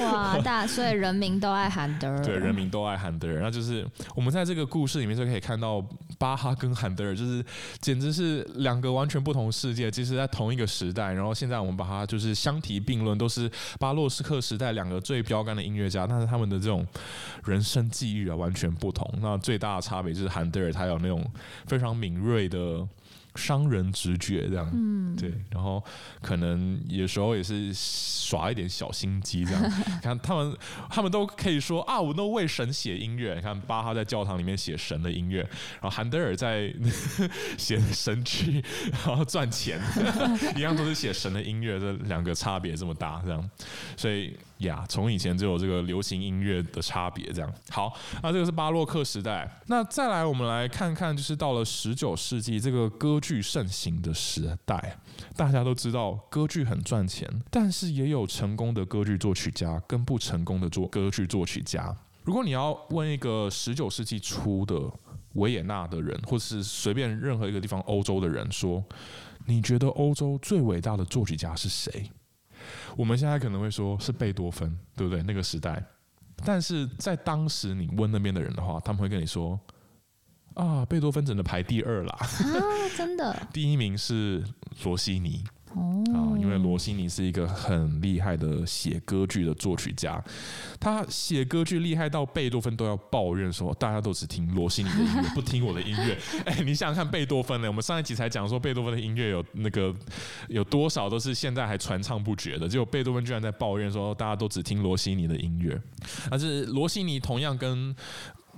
[0.00, 2.20] 哇，大，所以人民都爱韩德尔。
[2.22, 3.40] 对，人民都爱韩德尔。
[3.40, 5.80] 那就是我们在这个故事里面就可以看到
[6.22, 7.44] 巴哈跟韩德尔，就是
[7.80, 9.90] 简直是两个完全不同世界。
[9.90, 16.86] 其实，在同一个时代，然后现在我们把它就是相提并论，都是巴洛斯克时代两个最标杆的音乐家，但是他们的这种
[17.44, 19.12] 人生际遇啊完全不同。
[19.20, 21.28] 那最大的差别就是韩德尔他有那种
[21.66, 22.86] 非常敏锐的。
[23.34, 25.82] 商人直觉这样，嗯，对，然后
[26.20, 29.72] 可能有时候也是耍一点小心机这样。
[30.02, 30.56] 看他们，
[30.90, 33.34] 他们都可以说啊，我都为神写音乐。
[33.34, 35.40] 你看巴哈在教堂里面写神的音乐，
[35.80, 36.72] 然后韩德尔在
[37.56, 38.62] 写神曲，
[39.06, 39.80] 然后赚钱，
[40.56, 43.50] 一样都是写神的音乐，这两个差别这么大，这样，
[43.96, 44.36] 所以。
[44.62, 47.52] 呀，从以前就有这个流行音乐的差别，这样。
[47.70, 49.48] 好，那这个是巴洛克时代。
[49.66, 54.98] 那再来，我们来看看，就是到了十九世纪这个歌剧盛行的时代。
[55.36, 61.96] 大家都知道，歌剧很赚钱，但是也有成功的歌剧作曲家跟不成功的作歌剧作曲家。
[62.24, 64.80] 如果你要问一个十九世纪初的
[65.34, 68.82] 维也纳的人，或是随便任何一个地方欧洲的人说，
[69.46, 72.10] 你觉得欧洲最伟大的作曲家是谁？
[72.96, 75.22] 我们现在可能会说是贝多芬，对不对？
[75.22, 75.84] 那个时代，
[76.44, 79.58] 但是在当时你问那边的人的话，他们会跟你说
[80.54, 82.28] 啊，贝多芬真的排第二啦，啊，
[82.96, 84.44] 真的， 第一名是
[84.84, 85.44] 罗西尼。
[85.74, 90.22] 哦，因为罗西尼是一个很厉害的写歌剧的作曲家，
[90.78, 96.18] 他写歌剧厉害到贝多芬都要抱怨说，大家都只听罗西尼的音乐，不听我的音乐。
[96.44, 97.68] 哎，你想想看，贝多芬呢？
[97.68, 99.94] 我们上一集才讲说，贝多芬的音乐有那个
[100.48, 105.80] 有多少都是现在还传唱不绝的，结果贝多芬居然在抱怨说，大家都只听罗西尼的音乐。
[106.30, 107.94] 但是罗西尼同样跟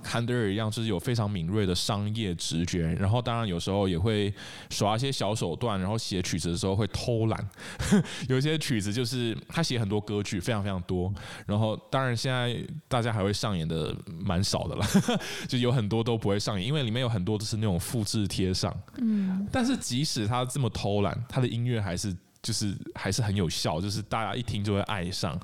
[0.05, 4.33] 韩德尔一样，就是有非常敏锐的商业直觉，然后当然有时候也会
[4.69, 7.49] 耍一些小手段，然后写曲子的时候会偷懒。
[8.29, 11.11] 有一些曲子就是他写很多歌剧，非常非常多，
[11.47, 12.55] 然后当然现在
[12.87, 14.85] 大家还会上演的蛮少的了，
[15.49, 18.71] 就有很多都不会上演，因为里面有很多都是那种复制贴上。
[18.97, 22.15] 嗯，但是即使他这么偷懒，他的音乐还是。
[22.45, 25.35] 就是还是很有效，就是大家一听就会爱上，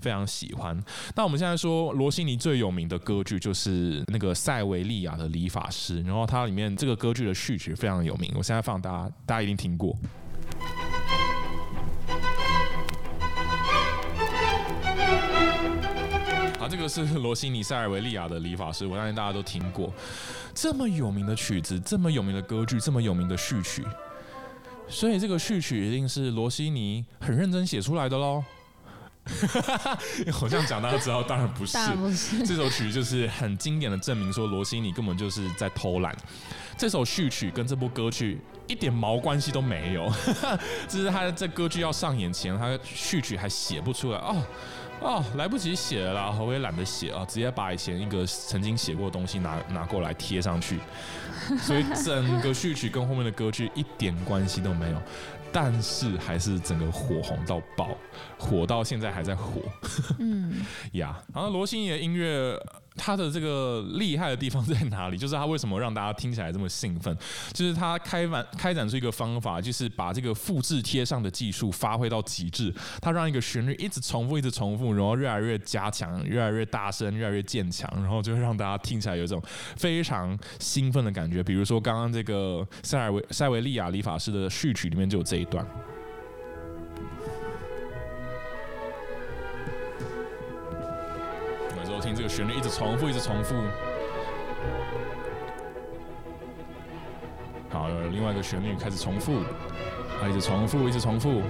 [0.00, 0.80] 非常喜欢。
[1.16, 9.98] 那我们现在说罗西尼最有名的歌剧就是那个塞维利亚的理发师，然后它里面这个歌剧的序曲非常有名，我现在放大家，大家一定听过。
[16.60, 19.92] 啊，这个是罗西尼塞尔维利亚的理发师，我相信大家都听过。
[20.54, 23.84] 这么有名的曲子，这么有名的歌剧，这么有名的序曲。
[24.88, 28.44] 所以这个序曲一定是罗西尼很认真写出来的喽。
[30.42, 31.78] 我这样讲大家知道，当然不是。
[31.96, 32.44] 不是。
[32.44, 36.14] 这首曲就是很经典的证明，说罗西尼根本就是在偷懒。
[36.76, 40.12] 这首序曲跟这部歌剧一点毛关系都没有。
[40.86, 44.42] 这是他在歌剧要上演前，他序曲还写不出来哦。
[45.04, 50.80] 哦，来不及写了啦，我也懒得写啊，直接把以前一个曾经写过的东西拿拿过来贴上去，
[51.60, 55.02] 所以整个序曲跟后面的歌剧一点关系都没有，
[55.52, 57.90] 但是还是整个火红到爆，
[58.38, 59.60] 火到现在还在火。
[60.18, 62.58] 嗯， 呀，然后罗心怡的音乐。
[62.96, 65.18] 他的这个厉害的地方在哪里？
[65.18, 67.16] 就是他为什么让大家听起来这么兴奋？
[67.52, 72.72] 就是他开展开展出一个方法，就是把这个复制贴上的技术发挥到极致。
[73.00, 79.42] 他让一个旋律一直重复，一直重复，然后越来越加强，越来越大声，越来越渐强，然后就会让大家听起来有一种
[79.76, 81.42] 非常兴奋的感觉。
[81.42, 85.66] 比如说刚刚这个塞尔维塞维利亚理发师的序曲里面就有这一段。
[92.04, 93.54] 听这个旋律一直重复，一直重复。
[97.70, 99.38] 好，有另外一个旋律开始重复，
[100.20, 101.40] 啊，一直重复，一直重复，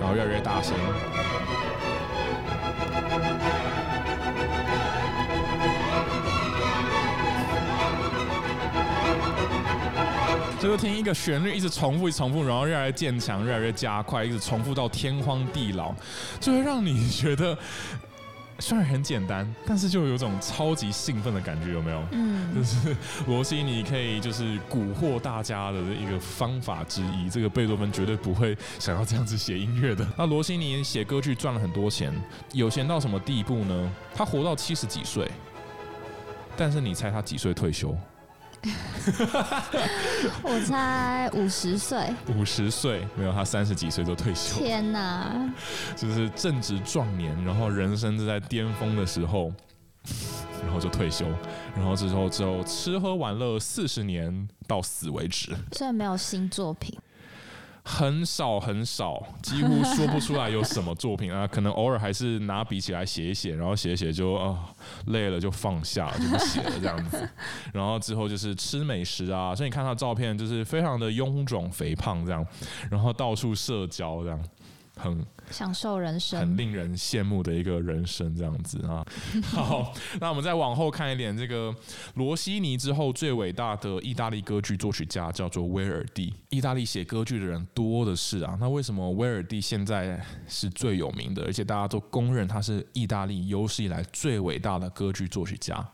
[0.00, 0.74] 然后越来越大声。
[10.58, 15.94] 最后听一个旋律一直重复，一重复，然后越来越渐强，越来越加快，一直重复到天荒地老，
[16.40, 17.56] 就会让你觉得。
[18.58, 22.02] 虽然很简单，但是就有种超级兴奋的感觉，有没有？
[22.12, 27.28] 嗯，就是罗西尼可以就是蛊惑大家的一个方法之一。
[27.28, 30.06] 这个贝多芬绝对不会想要这样子写音乐的。
[30.16, 32.12] 那罗西尼写歌剧赚了很多钱，
[32.52, 33.92] 有钱到什么地步呢？
[34.14, 35.30] 他活到七十几岁，
[36.56, 37.96] 但是你猜他几岁退休？
[40.42, 44.58] 我猜五十岁，五十岁没有，他三十几岁就退休。
[44.58, 45.52] 天哪，
[45.96, 49.52] 就是正值壮年，然后人生正在巅峰的时候，
[50.64, 51.26] 然后就退休，
[51.74, 55.54] 然后之后就吃喝玩乐四十年到死为止。
[55.72, 56.98] 虽然没有新作品。
[57.88, 64.58] 很少很少，几乎说不出来有什么作品啊， 可能偶尔还是拿笔起来写一写，然后写一写就啊、哦、
[65.06, 67.28] 累了就放下了就不写了这样子，
[67.72, 72.44] 然后之后就是吃美食啊，所以你看他照片就是非常的臃肿肥胖这样，
[72.90, 74.44] 然后到处社交这样，
[74.96, 75.24] 很。
[75.50, 79.04] 享受人生，很令人羡慕的一个人生，这样子啊。
[79.52, 81.74] 好，那我们再往后看一点，这个
[82.14, 86.32] 罗西尼之后最伟大的意大利歌剧作曲家叫做威尔第。
[86.50, 95.86] 意大利写歌剧的人多的是啊，那为什么威尔第现在是最有名的，而且大家都公认他是意大利有史以来最伟大的歌剧作曲家？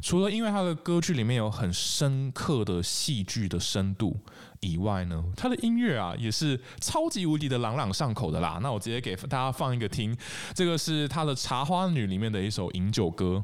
[0.00, 4.16] 除了因为他的歌剧里面有很深刻的戏剧的深度。
[4.60, 8.58] 以外呢，他的音乐啊也是超级无敌的朗朗上口的啦。
[8.62, 10.16] 那我直接给大家放一个听，
[10.54, 13.42] 这个是他的《茶花女》里面的一首饮酒歌。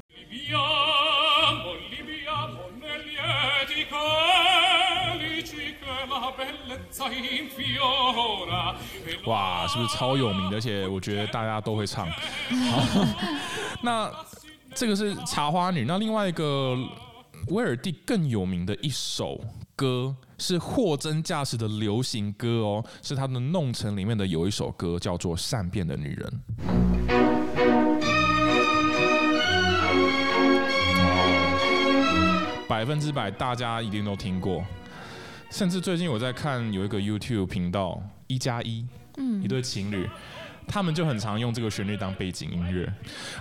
[9.26, 10.56] 哇，是不是超有名的？
[10.56, 12.06] 而且我觉得大家都会唱。
[12.10, 12.82] 好，
[13.82, 14.10] 那
[14.74, 16.76] 这个是《茶花女》，那另外一个
[17.48, 19.40] 威尔第更有名的一首
[19.74, 20.14] 歌。
[20.38, 26.42] 是货真价实的流行歌哦，是他的《弄成》里面的有一首歌叫做《善变的女人》。
[32.68, 34.64] 百分之百大家一定都听过，
[35.50, 40.08] 甚至最近我在看有一个 YouTube 频道一加一，嗯，一对情侣。
[40.66, 42.90] 他们就很常用这个旋律当背景音乐。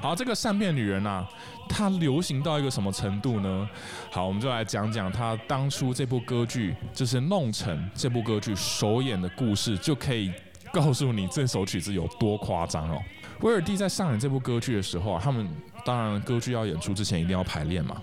[0.01, 1.25] 好，这个善变女人啊，
[1.73, 3.67] 她流行到一个什么程度呢？
[4.11, 10.31] 好，我们就来讲讲他当初这部歌剧，就是《弄臣》这部歌剧首演的故事，就可以
[10.71, 13.01] 告诉你这首曲子有多夸张哦。
[13.41, 15.49] 威尔第在上演这部歌剧的时候啊，他们
[15.83, 17.99] 当然歌剧要演出之前一定要排练嘛。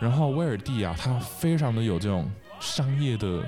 [0.00, 3.44] 然后威尔第啊，他非常的有这种商业的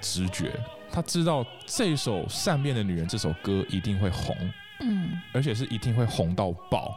[0.00, 0.58] 直觉。
[0.90, 4.34] 他知道这首《善变的女人》这首歌一定会红，
[4.80, 6.96] 嗯，而且是一定会红到爆，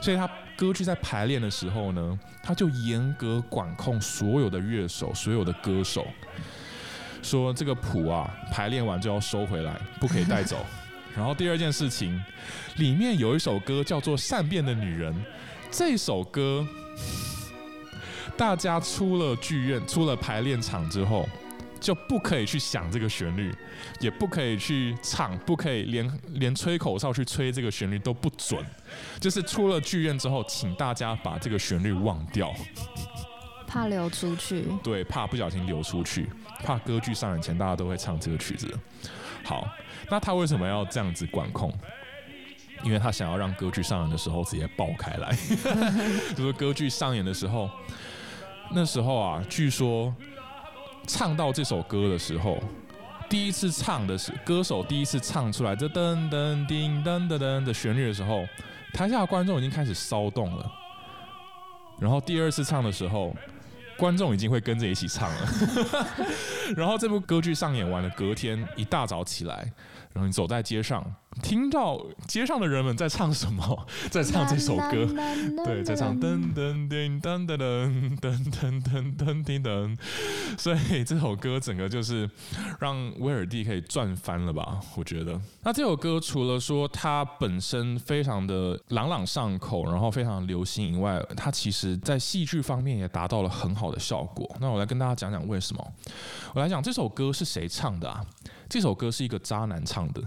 [0.00, 6.06] 所以他歌剧在排练的时候呢，他就严格管控所有的乐手、所有的歌手，
[7.22, 10.64] 说这个谱啊，排练完就要收回来，不可以带走。
[11.16, 12.22] 然后第二件事情，
[12.76, 15.12] 里面有一首歌叫做《善变的女人》，
[15.70, 16.66] 这首歌
[18.36, 21.28] 大家出了剧院、出了排练场之后。
[21.80, 23.52] 就不可以去想这个旋律，
[24.00, 28.64] 也不可以去唱，不可以连连吹口哨去吹这个旋律都不准。
[29.18, 32.54] 就是出了剧院之后，请大家把这个旋律忘掉，
[33.66, 34.64] 怕流出去。
[34.84, 36.28] 对，怕不小心流出去，
[36.62, 38.72] 怕歌剧上演前大家都会唱这个曲子。
[39.42, 39.66] 好，
[40.10, 41.72] 那他为什么要这样子管控？
[42.84, 45.36] 因为他想要让歌剧上演的时候直接爆开来。
[46.36, 47.70] 就是歌剧上演的时候，
[48.72, 50.14] 那时候啊，据说。
[51.06, 52.58] 唱到这首歌的时候，
[53.28, 58.46] 第一次唱的是歌手第一次唱出来这噔噔叮噔噔噔的旋律的时候，
[58.92, 60.72] 台下的观众已经开始骚动了。
[61.98, 63.34] 然后第二次唱的时候，
[63.96, 65.48] 观众已经会跟着一起唱了。
[66.76, 69.56] 然后这部歌剧上演完了，隔天一大早起来，
[70.12, 71.04] 然后你走在街上。
[71.42, 75.06] 听到街上的人们在唱什么， 在唱这首歌，
[75.64, 79.98] 对，在唱噔噔噔噔噔噔噔噔噔噔噔噔，
[80.58, 82.28] 所以这首歌整个就是
[82.80, 84.80] 让威尔蒂可以赚翻了吧？
[84.96, 85.40] 我觉得。
[85.62, 94.56] 那这首歌除了说它本身非常的朗朗上口，然后非常流行以外，它其实在戏剧方面也达到了很好的效果。
[94.60, 95.92] 那我来跟大家讲讲为什么。
[96.54, 98.20] 我来讲这首歌是谁唱的啊？
[98.68, 100.22] 这首歌是一个渣男唱的。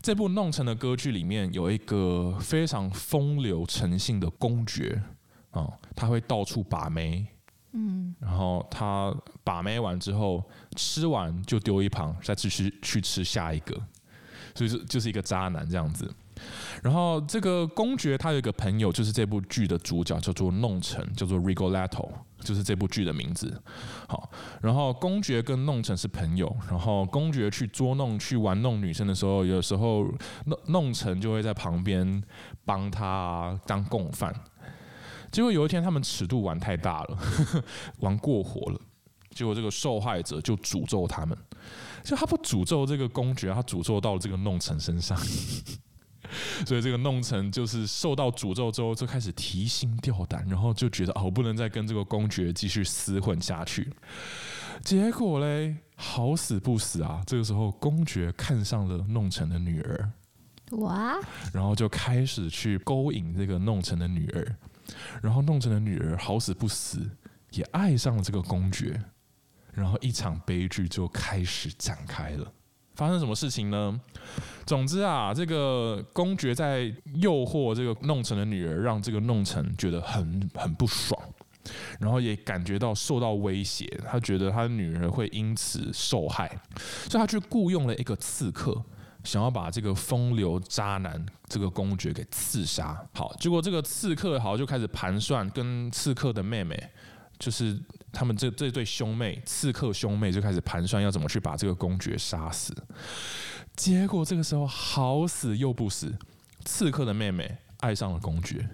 [0.00, 5.02] 这部弄成的歌剧里面有一个非常风流成性的公爵
[5.50, 7.26] 啊，他会到处把妹，
[7.72, 10.42] 嗯，然后他把妹完之后
[10.76, 13.74] 吃完就丢一旁，再继续去吃下一个，
[14.54, 16.10] 所以就就是一个渣男这样子。
[16.82, 22.08] 然后这个公爵他有一个朋友，就是这部剧的主角，叫做弄成，叫做 Rigoletto。
[22.48, 23.62] 就是这部剧的名字。
[24.08, 24.30] 好，
[24.62, 30.06] 然后公爵跟弄臣是朋友，然后公爵去捉弄、去玩弄女生的时候，有时候
[30.46, 32.22] 弄弄臣就会在旁边
[32.64, 34.34] 帮他当共犯。
[35.30, 37.18] 结果有一天，他们尺度玩太大了，
[38.00, 38.80] 玩过火了。
[39.30, 41.36] 结果这个受害者就诅咒他们，
[42.02, 45.14] 就他不诅咒这个公爵，他诅咒到了这个弄臣身上。
[46.66, 53.92] 所以这个弄成就是受到诅咒之后，就开始提心吊胆，然后就觉得哦，我不能再跟这个公爵继续厮混下去。
[54.84, 57.22] 结果嘞，好死不死啊！
[57.26, 60.10] 这个时候，公爵看上了弄成的女儿，
[60.72, 61.16] 哇！
[61.52, 64.56] 然后就开始去勾引这个弄成的女儿。
[65.20, 67.10] 然后弄成的女儿好死不死
[67.50, 68.98] 也爱上了这个公爵，
[69.74, 72.50] 然后一场悲剧就开始展开了。
[72.98, 73.98] 发生什么事情呢？
[74.66, 81.16] 总之啊，这个公爵在诱惑这个弄臣的女儿，让这个弄臣觉得很很不爽，
[82.00, 83.86] 然后也感觉到受到威胁。
[84.04, 86.48] 他觉得他的女儿会因此受害，
[87.08, 88.82] 所以他去雇佣了一个刺客。
[89.24, 96.90] 想要把这个风流渣男这个公爵给刺杀，好，结果这个刺客好就开始盘算，跟刺客的妹妹，
[97.38, 97.78] 就是
[98.12, 102.74] 他们这这对兄妹，刺客兄妹就开始盘算要怎么去把这个公爵杀死。
[103.76, 106.12] 结果这个时候好死又不死，
[106.64, 108.68] 刺客的妹妹爱上了公爵。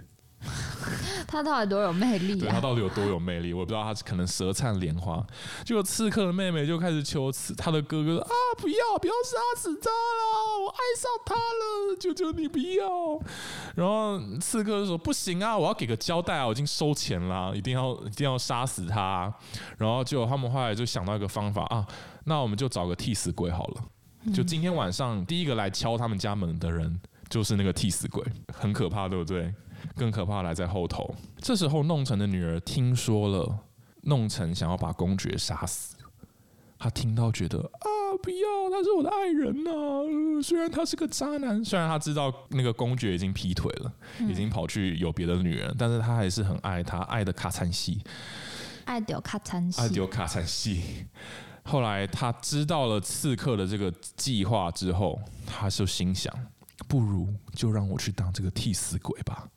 [1.34, 2.40] 他到底多有魅力啊？
[2.40, 3.52] 对，他到底有多有魅力？
[3.52, 5.20] 我不知道，他可能舌灿莲花。
[5.64, 13.20] 结果刺客的妹妹就开始求刺他的哥哥啊，不要不要杀死他了，我爱上他了，求求你不要。
[13.74, 19.34] 然后刺客就说不行啊，我要给个交代啊，我已经收钱了，一定要一定要杀死他。
[19.76, 21.84] 然后就他们后来就想到一个方法啊，
[22.24, 23.82] 那我们就找个替死鬼好了。
[24.32, 29.52] 就今天晚上第一个来敲他们家门的人就是那个替死鬼，很可怕，对不对？
[29.96, 31.14] 更可怕来在后头。
[31.38, 33.58] 这时候，弄成的女儿听说了
[34.02, 35.96] 弄成想要把公爵杀死，
[36.78, 37.88] 她听到觉得啊，
[38.22, 40.42] 不要，他是我的爱人呐、啊。
[40.42, 43.92] 虽然他是个渣男，虽然他知道那个公爵已经劈腿了，
[44.28, 48.02] 已经跑去有别的女人，但是他还是很爱他，爱的卡餐戏，
[48.84, 51.06] 爱丢卡餐戏，爱丢卡餐戏。
[51.64, 56.30] 后来他知道了刺客的这个计划之后，他就心想，
[56.86, 59.48] 不如就让我去当这个替死鬼吧。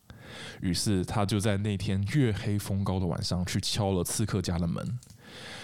[0.61, 4.83] 于是他就在那天月黑风高的晚上去敲了刺客家的门，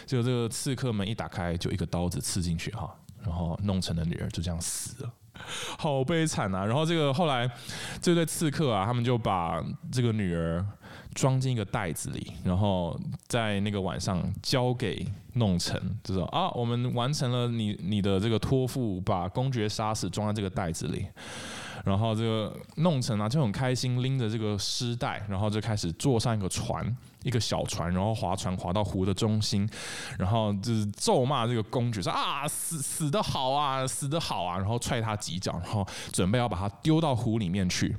[0.05, 2.93] 结果这个刺客门一打开，就一个刀子刺进去哈，
[3.23, 5.13] 然后弄成的女儿就这样死了，
[5.77, 6.65] 好悲惨啊！
[6.65, 7.49] 然后这个后来
[8.01, 10.65] 这对刺客啊，他们就把这个女儿
[11.13, 21.07] 装进一个袋子里，然后在那个晚上交给弄臣，就说啊，我们完成了你你的这个托付，把公爵杀死，装在这个袋子里。
[21.83, 29.69] 然后这个弄成啊就很开心，拎着这个尸袋，然后就开始坐上一个船，一个小船，然后划船划到湖的中心，
[30.17, 37.95] 然后就是咒骂这个公爵说啊，死死的好啊，死的好啊，然后踹他几脚，然后准备要把他丢到湖里面去。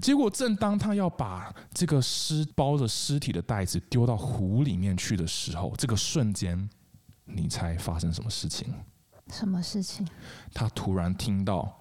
[0.00, 6.68] 结果正当他要把这个尸包着尸体的袋子丢到湖里面去的时候，这个瞬间，
[7.26, 8.74] 你猜发生什么事情？
[9.30, 10.04] 什么事情？
[10.52, 11.78] 他突然听到。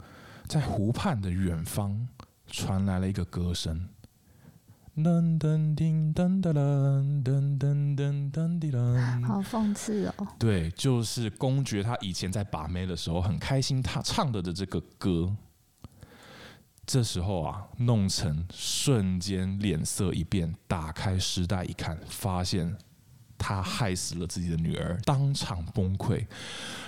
[0.54, 2.08] 在湖畔的远方
[2.46, 3.90] 传来了一个歌声，
[4.96, 10.28] 噔噔叮噔噔噔噔噔噔噔，好讽刺哦！
[10.38, 15.36] 对，就是公爵他以前在把妹的时候很开心，他唱的的这个歌。
[16.86, 22.78] 这时候啊，弄成瞬间脸色一变，打开尸袋一看，发现。
[23.46, 26.26] 他害死了自己的女儿，当场崩溃，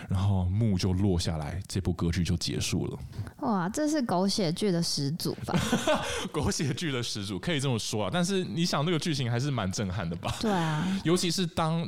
[0.08, 2.98] 然后幕就落下来，这部歌剧就结束了。
[3.42, 5.54] 哇，这是狗血剧的始祖吧？
[6.32, 8.10] 狗血剧的始祖可以这么说啊。
[8.14, 10.34] 但是你想，那个剧情还是蛮震撼的吧？
[10.40, 11.86] 对啊，尤其是当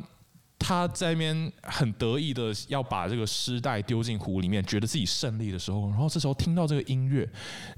[0.58, 7.26] 他在那边很得意的要把这个尸袋丢进湖里面，觉得自己胜利的时候，然后这时候听到这个音乐，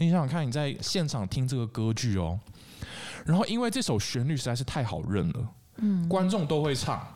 [0.01, 2.41] 你想想看，你在现场听这个歌剧哦，
[3.25, 5.49] 然后因为这首旋律实在是太好认了。
[5.81, 7.07] 嗯，观众都会唱，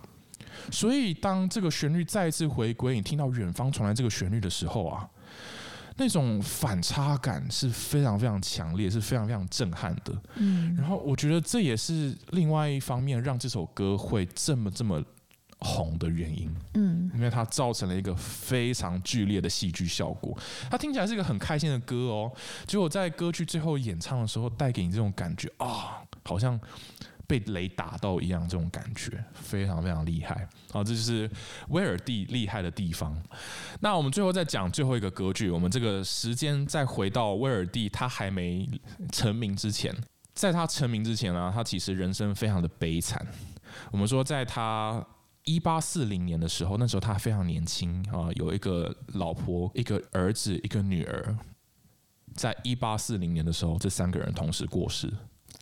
[0.71, 5.07] 所以当这个旋律再次回归，你听到远方传来这个旋律的时候啊，
[5.97, 10.13] 那种反差感是非常非常强烈，是非常非常震撼的。
[10.37, 15.03] 嗯，然后我觉得这也是另外一方面让这首歌会这么这么
[15.59, 16.51] 红的原因。
[16.75, 20.37] 嗯，因为它造成了一个非常剧烈的戏剧效果。
[20.71, 22.33] 它听起来是一个很开心的歌哦，
[22.67, 26.59] 结果在歌剧最后演唱的时候，带给你这种感觉啊，好像。
[27.27, 30.49] 被雷打到一样，这种感觉非常非常厉害。
[30.71, 31.31] 好，这就是
[31.69, 33.21] 威尔第厉害的地方。
[33.81, 35.51] 那我们最后再讲最后一个歌剧。
[35.51, 38.69] 我们这个时间再回到威尔第，他还没
[39.13, 39.95] 成名之前，
[40.35, 43.27] 在他成名之前呢，他其实人生非常的悲惨。
[43.91, 45.05] 我们说，在他
[45.45, 51.37] 一八四零年的时候，那时候他非常年轻啊，有一个老婆、一个儿子、一个女儿。
[52.35, 55.07] 在一八四零年的时候，这三个人同时过世。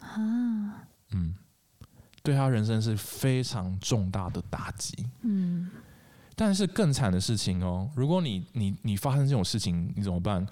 [0.01, 1.35] 啊，嗯，
[2.23, 4.95] 对他人生是非常重大的打击。
[5.23, 5.71] 嗯，
[6.37, 10.47] 但是更惨的事情哦，如果你你你发生这种事情，你怎么办？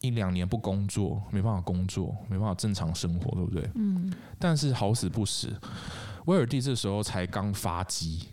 [0.00, 3.70] 一两年不工作，没办法工作，没办法正常生活，对不对？
[3.74, 4.10] 嗯。
[4.38, 5.54] 但是好死不死，
[6.24, 8.28] 威尔第这时候才刚发迹，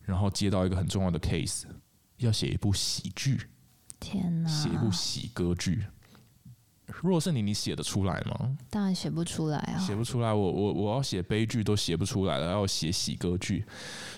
[0.00, 1.64] 然后接到一个很重要的 case，
[2.16, 3.48] 要写一部喜剧。
[4.00, 4.48] 天哪！
[4.48, 5.84] 写一部喜歌剧。
[7.02, 8.56] 如果是你，你写得出来吗？
[8.70, 9.78] 当然写不出来啊！
[9.78, 13.64] 写不出来，我我我要写悲剧都写不出来了，要写喜歌剧。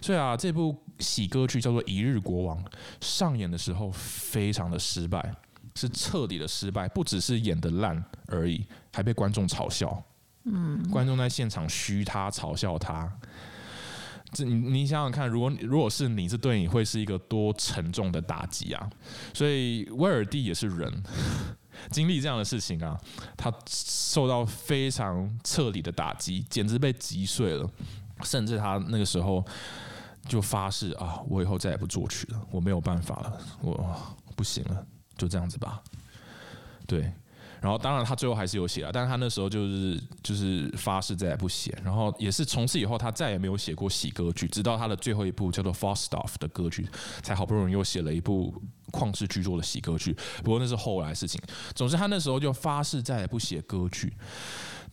[0.01, 2.63] 所以啊，这部喜歌剧叫做《一日国王》，
[3.01, 5.35] 上演的时候非常的失败。
[5.77, 10.01] 是彻底的失败，不只是演的烂而已，还被观众嘲笑。
[10.45, 13.13] 嗯，观众在现场嘘他，嘲笑他。
[14.33, 18.89] 这你你想想看，如果如果是你，这对你会是一个多沉重的打击啊！
[19.33, 21.03] 所以威尔第也是人，
[21.91, 22.99] 经历这样的事情啊，
[23.37, 27.69] 他受到非常彻底的打击，简直被击碎了。
[28.23, 29.45] 甚至他那个时候
[30.27, 33.95] 就发誓啊，我以后再也不作曲了，我没有办法了，我
[34.37, 34.87] 不行了。
[35.17, 35.81] 就这样子吧，
[36.87, 37.13] 对，
[37.65, 46.87] 然后当然他最后还是有写了，但是他那时候就是就是发誓再也不写，然后也是从此以后他再也没有写过喜歌剧，直到他的最后一部叫做《Falstaff》的歌剧，
[47.23, 48.55] 才好不容易又写了一部
[48.93, 51.41] 旷世巨作的喜歌剧，不过那是后来事情。
[51.75, 54.13] 总之他那时候就发誓再也不写歌剧。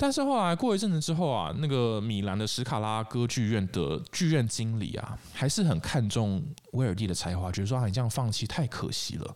[0.01, 9.35] 但是后来过一阵子之后啊，那个米兰的史卡拉歌剧院的剧院经理啊，还是很看重威尔第的才华，觉得说啊，你这样放弃太可惜了。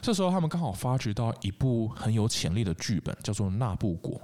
[0.00, 4.20] 这时候他们刚好发掘到一部很有潜力的剧本，叫做《纳布果》。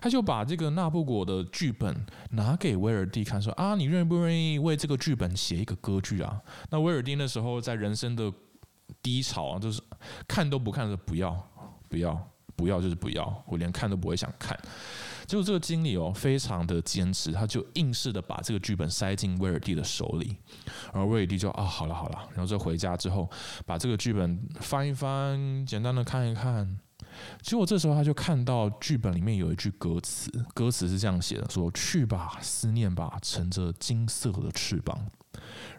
[0.00, 6.40] 他就把这个纳布果的剧本拿给威尔第看，说啊，你愿不愿意为这个剧本写一个歌剧啊？
[6.70, 8.32] 那威尔第那时候在人生的
[9.02, 9.82] 低潮啊，就是
[10.28, 11.50] 看都不看，说不要，
[11.88, 12.30] 不要。
[12.56, 14.58] 不要就是不要，我连看都不会想看。
[15.26, 20.36] 结果这个经理哦，非常的坚持，他就硬是的把这个剧本塞进威尔第的手里，
[20.92, 23.30] 然后威尔第就啊，好了好了，然后就回家之后
[23.64, 26.78] 把这个剧本翻一翻，简单的看一看。
[27.40, 35.06] 结果这时候他就看到剧本里面有一句歌词，歌词是这样写的：说去吧，思念吧，乘着金色的翅膀。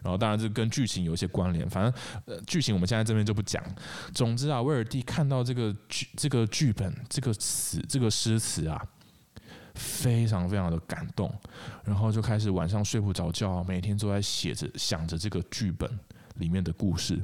[0.02, 1.92] 然后当然这跟剧情有一些关联，反正
[2.26, 3.62] 呃剧情我们现在这边就不讲。
[4.14, 8.80] 总之啊，威尔第看到这个剧这个剧本这个词这个诗词啊，
[9.74, 11.32] 非常非常的感动，
[11.84, 15.90] 然后就开始晚上睡不着觉，每天都在写着想着这个剧本
[16.36, 17.20] 里面的故事，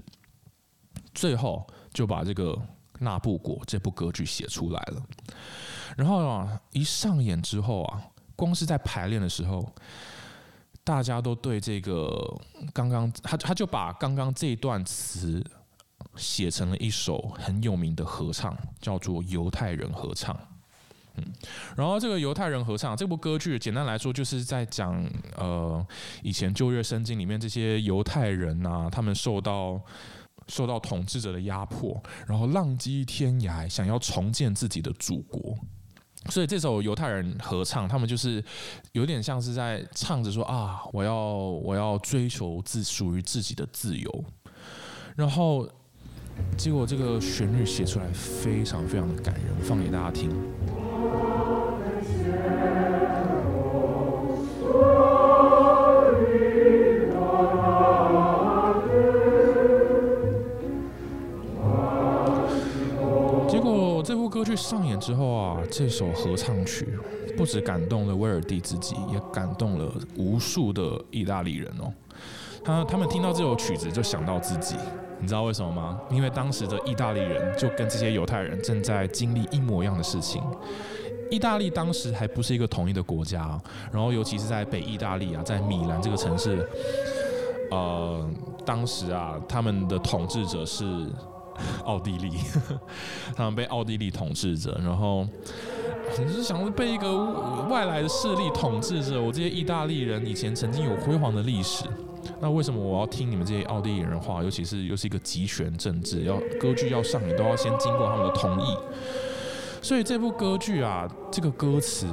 [1.14, 2.56] 最后就把这个。
[2.98, 5.02] 纳布果这部歌剧写出来了，
[5.96, 8.00] 然后啊，一上演之后啊，
[8.36, 9.68] 光是在排练的时候，
[10.84, 12.40] 大家都对这个
[12.72, 15.44] 刚刚他他就把刚刚这一段词
[16.16, 20.34] 写成了一首很有名的合唱，叫做《犹太人合唱》。
[21.16, 21.24] 嗯，
[21.76, 25.04] 然后这个犹太人合唱这部歌剧，简单来说就是在讲
[25.36, 25.86] 呃，
[26.22, 29.80] 以前旧约圣经里面这些犹太人啊，他们受到。
[30.48, 35.56] 受到统治者的压迫，然后浪迹天涯，想要重建自己的祖国。
[36.28, 38.42] 所以这首犹太人合唱，他们就是
[38.92, 44.24] 有点像是在唱着说啊，我要我要追求自属于自己的自由。
[45.16, 45.68] 然后
[46.56, 50.30] 结果这个旋律写出来非常非常的感人，放给大家听。
[64.52, 66.86] 剧上演之后啊，这首合唱曲
[67.38, 71.90] 不止感动了威尔第自己，也感动了无数的意大利人哦。
[72.62, 74.76] 他他们听到这首曲子就想到自己，
[75.18, 75.98] 你知道为什么吗？
[76.10, 80.42] 因为当时的意大利人就跟这些犹太人正在经历一模一样的事情。
[81.30, 83.58] 意大利当时还不是一个统一的国家，
[83.90, 86.68] 然后尤其是在北意大利啊，在米兰这个城市，
[87.70, 88.30] 呃，
[88.66, 90.84] 当时啊，他们的统治者是。
[91.84, 92.32] 奥地利，
[93.36, 95.26] 他们被奥地利统治着，然后
[96.18, 97.24] 你是想被一个
[97.68, 99.20] 外来的势力统治着。
[99.20, 101.84] 我这些意大利人以前曾经有辉煌的历史，
[102.40, 104.42] 那为什么我要听你们这些奥地利人的话？
[104.42, 108.76] 尤其是又是一个集权政治，要歌剧要上演都要先经过他们的同意。
[109.80, 112.06] 所以这部歌剧啊，这个歌词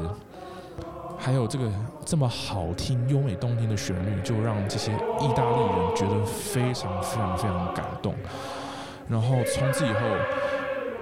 [1.18, 1.70] 还有这个
[2.06, 8.16] 这么好听、优美动听的旋律，就让这些意大利人觉得非常、非常、非常感动。
[9.10, 10.00] 然后从此以后，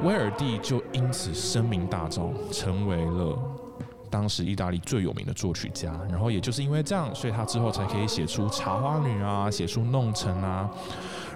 [0.03, 3.37] 威尔第就因此声名大噪，成为了
[4.09, 5.91] 当时意大利最有名的作曲家。
[6.09, 10.69] 然后也就是因为这样，所以他之后才可以写出《茶花女》啊，写出《弄臣》啊，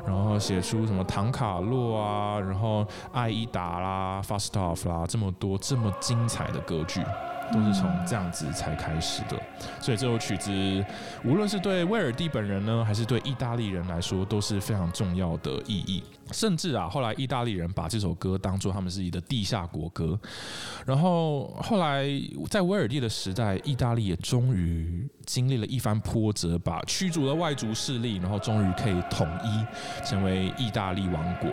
[0.08, 7.02] 然后写出什么《唐卡洛》啊，然后《艾依达》啦，《Fast Off》啦，这么多这么精彩的歌剧。
[7.52, 9.40] 都是从这样子才开始的，
[9.80, 10.52] 所以这首曲子
[11.24, 16.04] 无论是对威尔第本人呢，还是对意大利人来说，都是非常重要的意义。
[16.32, 20.18] 甚至啊，后来意大利人把这首歌当做他们自己的地下国歌。
[20.86, 22.06] 然后后来
[22.50, 31.50] 在威尔第的时代，意大利也终于经历了一番波折，把驱逐了外族势力，然后终于可以统一，成为意大利王国。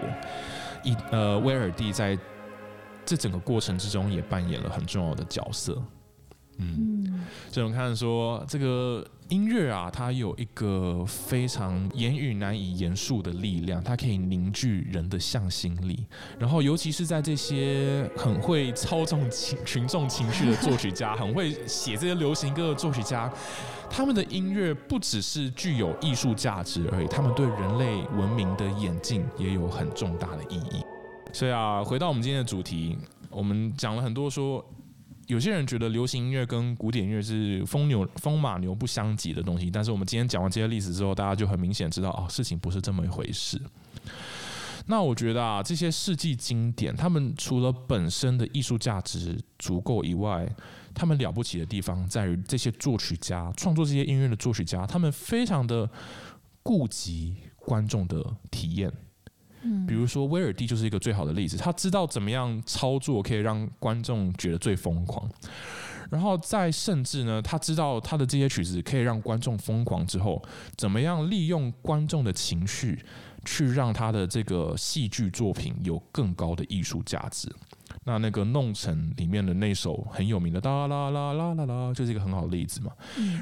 [0.85, 2.17] 意呃，威尔第在。
[3.09, 5.83] 这整个过程之中也扮演了很重要的角色，
[6.59, 16.07] 嗯，所以我们看说这个音乐啊，它有一个非常言语难以言述的力量，它可以凝聚人的向心力。
[16.39, 23.33] 然后，尤其是在这些很会操纵群群众情绪的作曲家，很会写这些流行歌的作曲家，
[23.89, 30.85] 他们的音乐不只是具有艺术价值而已，他们对人类文明的演进也有很重大的意义。
[31.33, 32.97] 所以啊，回到我们今天的主题，
[33.31, 34.65] 我们讲了很多说，
[35.27, 43.61] 有些人觉得流行音乐跟古典音乐是风牛风马牛不相及的东西，但是我们今天讲完这些例子之后，大家就很明显知道哦，事情不是这么一回事。
[44.87, 50.49] 那我觉得啊，这些世纪经典，他们除了本身的艺术价值足够以外，
[50.95, 55.89] 他们了不起的地方在于这些作曲家创作这些音乐的作曲家，他们非常的
[56.63, 58.91] 顾及观众的体验。
[59.87, 65.29] 比如说威尔第就是一个最好的例子，他知道怎么样操作可以让观众觉得最疯狂，
[66.11, 70.43] 然后再甚至呢，他知道他的这些曲子可以让观众疯狂之后，
[70.77, 73.05] 怎么样利用观众的情绪
[73.45, 77.51] 去让他的这个戏剧作品有更高的艺术价值。
[78.05, 82.93] 那那个弄成里面的那首很有名的哒啦啦啦啦啦，就是一个很好的例子嘛。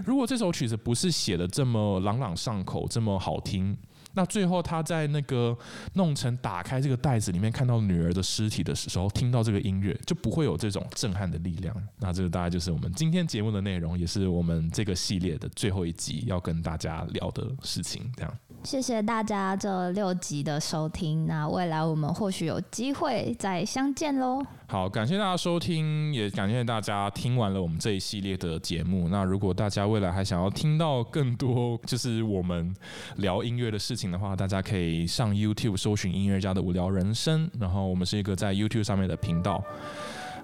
[0.05, 3.77] 如果这首曲子不是写的这么朗朗上口，这么好听。
[4.17, 5.57] 那最后，他在那个
[5.93, 11.77] 弄成打开这个袋子里面，看到女儿的尸体的时候，听到这个音乐，就不会有这种震撼的力量。
[11.99, 18.11] 那这个大概就是我们今天节目的内容，也是我们这个系列的最后一集要跟大家聊的事情。
[18.17, 21.25] 这样，谢谢大家这六集的收听。
[21.25, 24.45] 那未来我们或许有机会再相见喽。
[24.67, 29.07] 好，感谢大家收听，也感谢大家听完了我们这一系列的节目。
[29.09, 32.75] 那如果大家未来还想要听到更多，就是我们
[33.19, 37.49] 聊音乐的事情的话，大家可以上 YouTube 搜寻音乐家的无聊人生。
[37.61, 39.63] 然后我们是一个在 YouTube 上面的频道。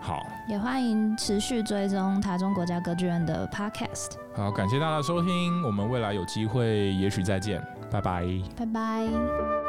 [0.03, 4.15] 好，也欢迎持续追踪台中国家歌剧院的 Podcast。
[4.35, 8.27] 好，感谢大家收听，我们未来有机会，也许再见，拜拜，
[8.57, 9.62] 拜拜。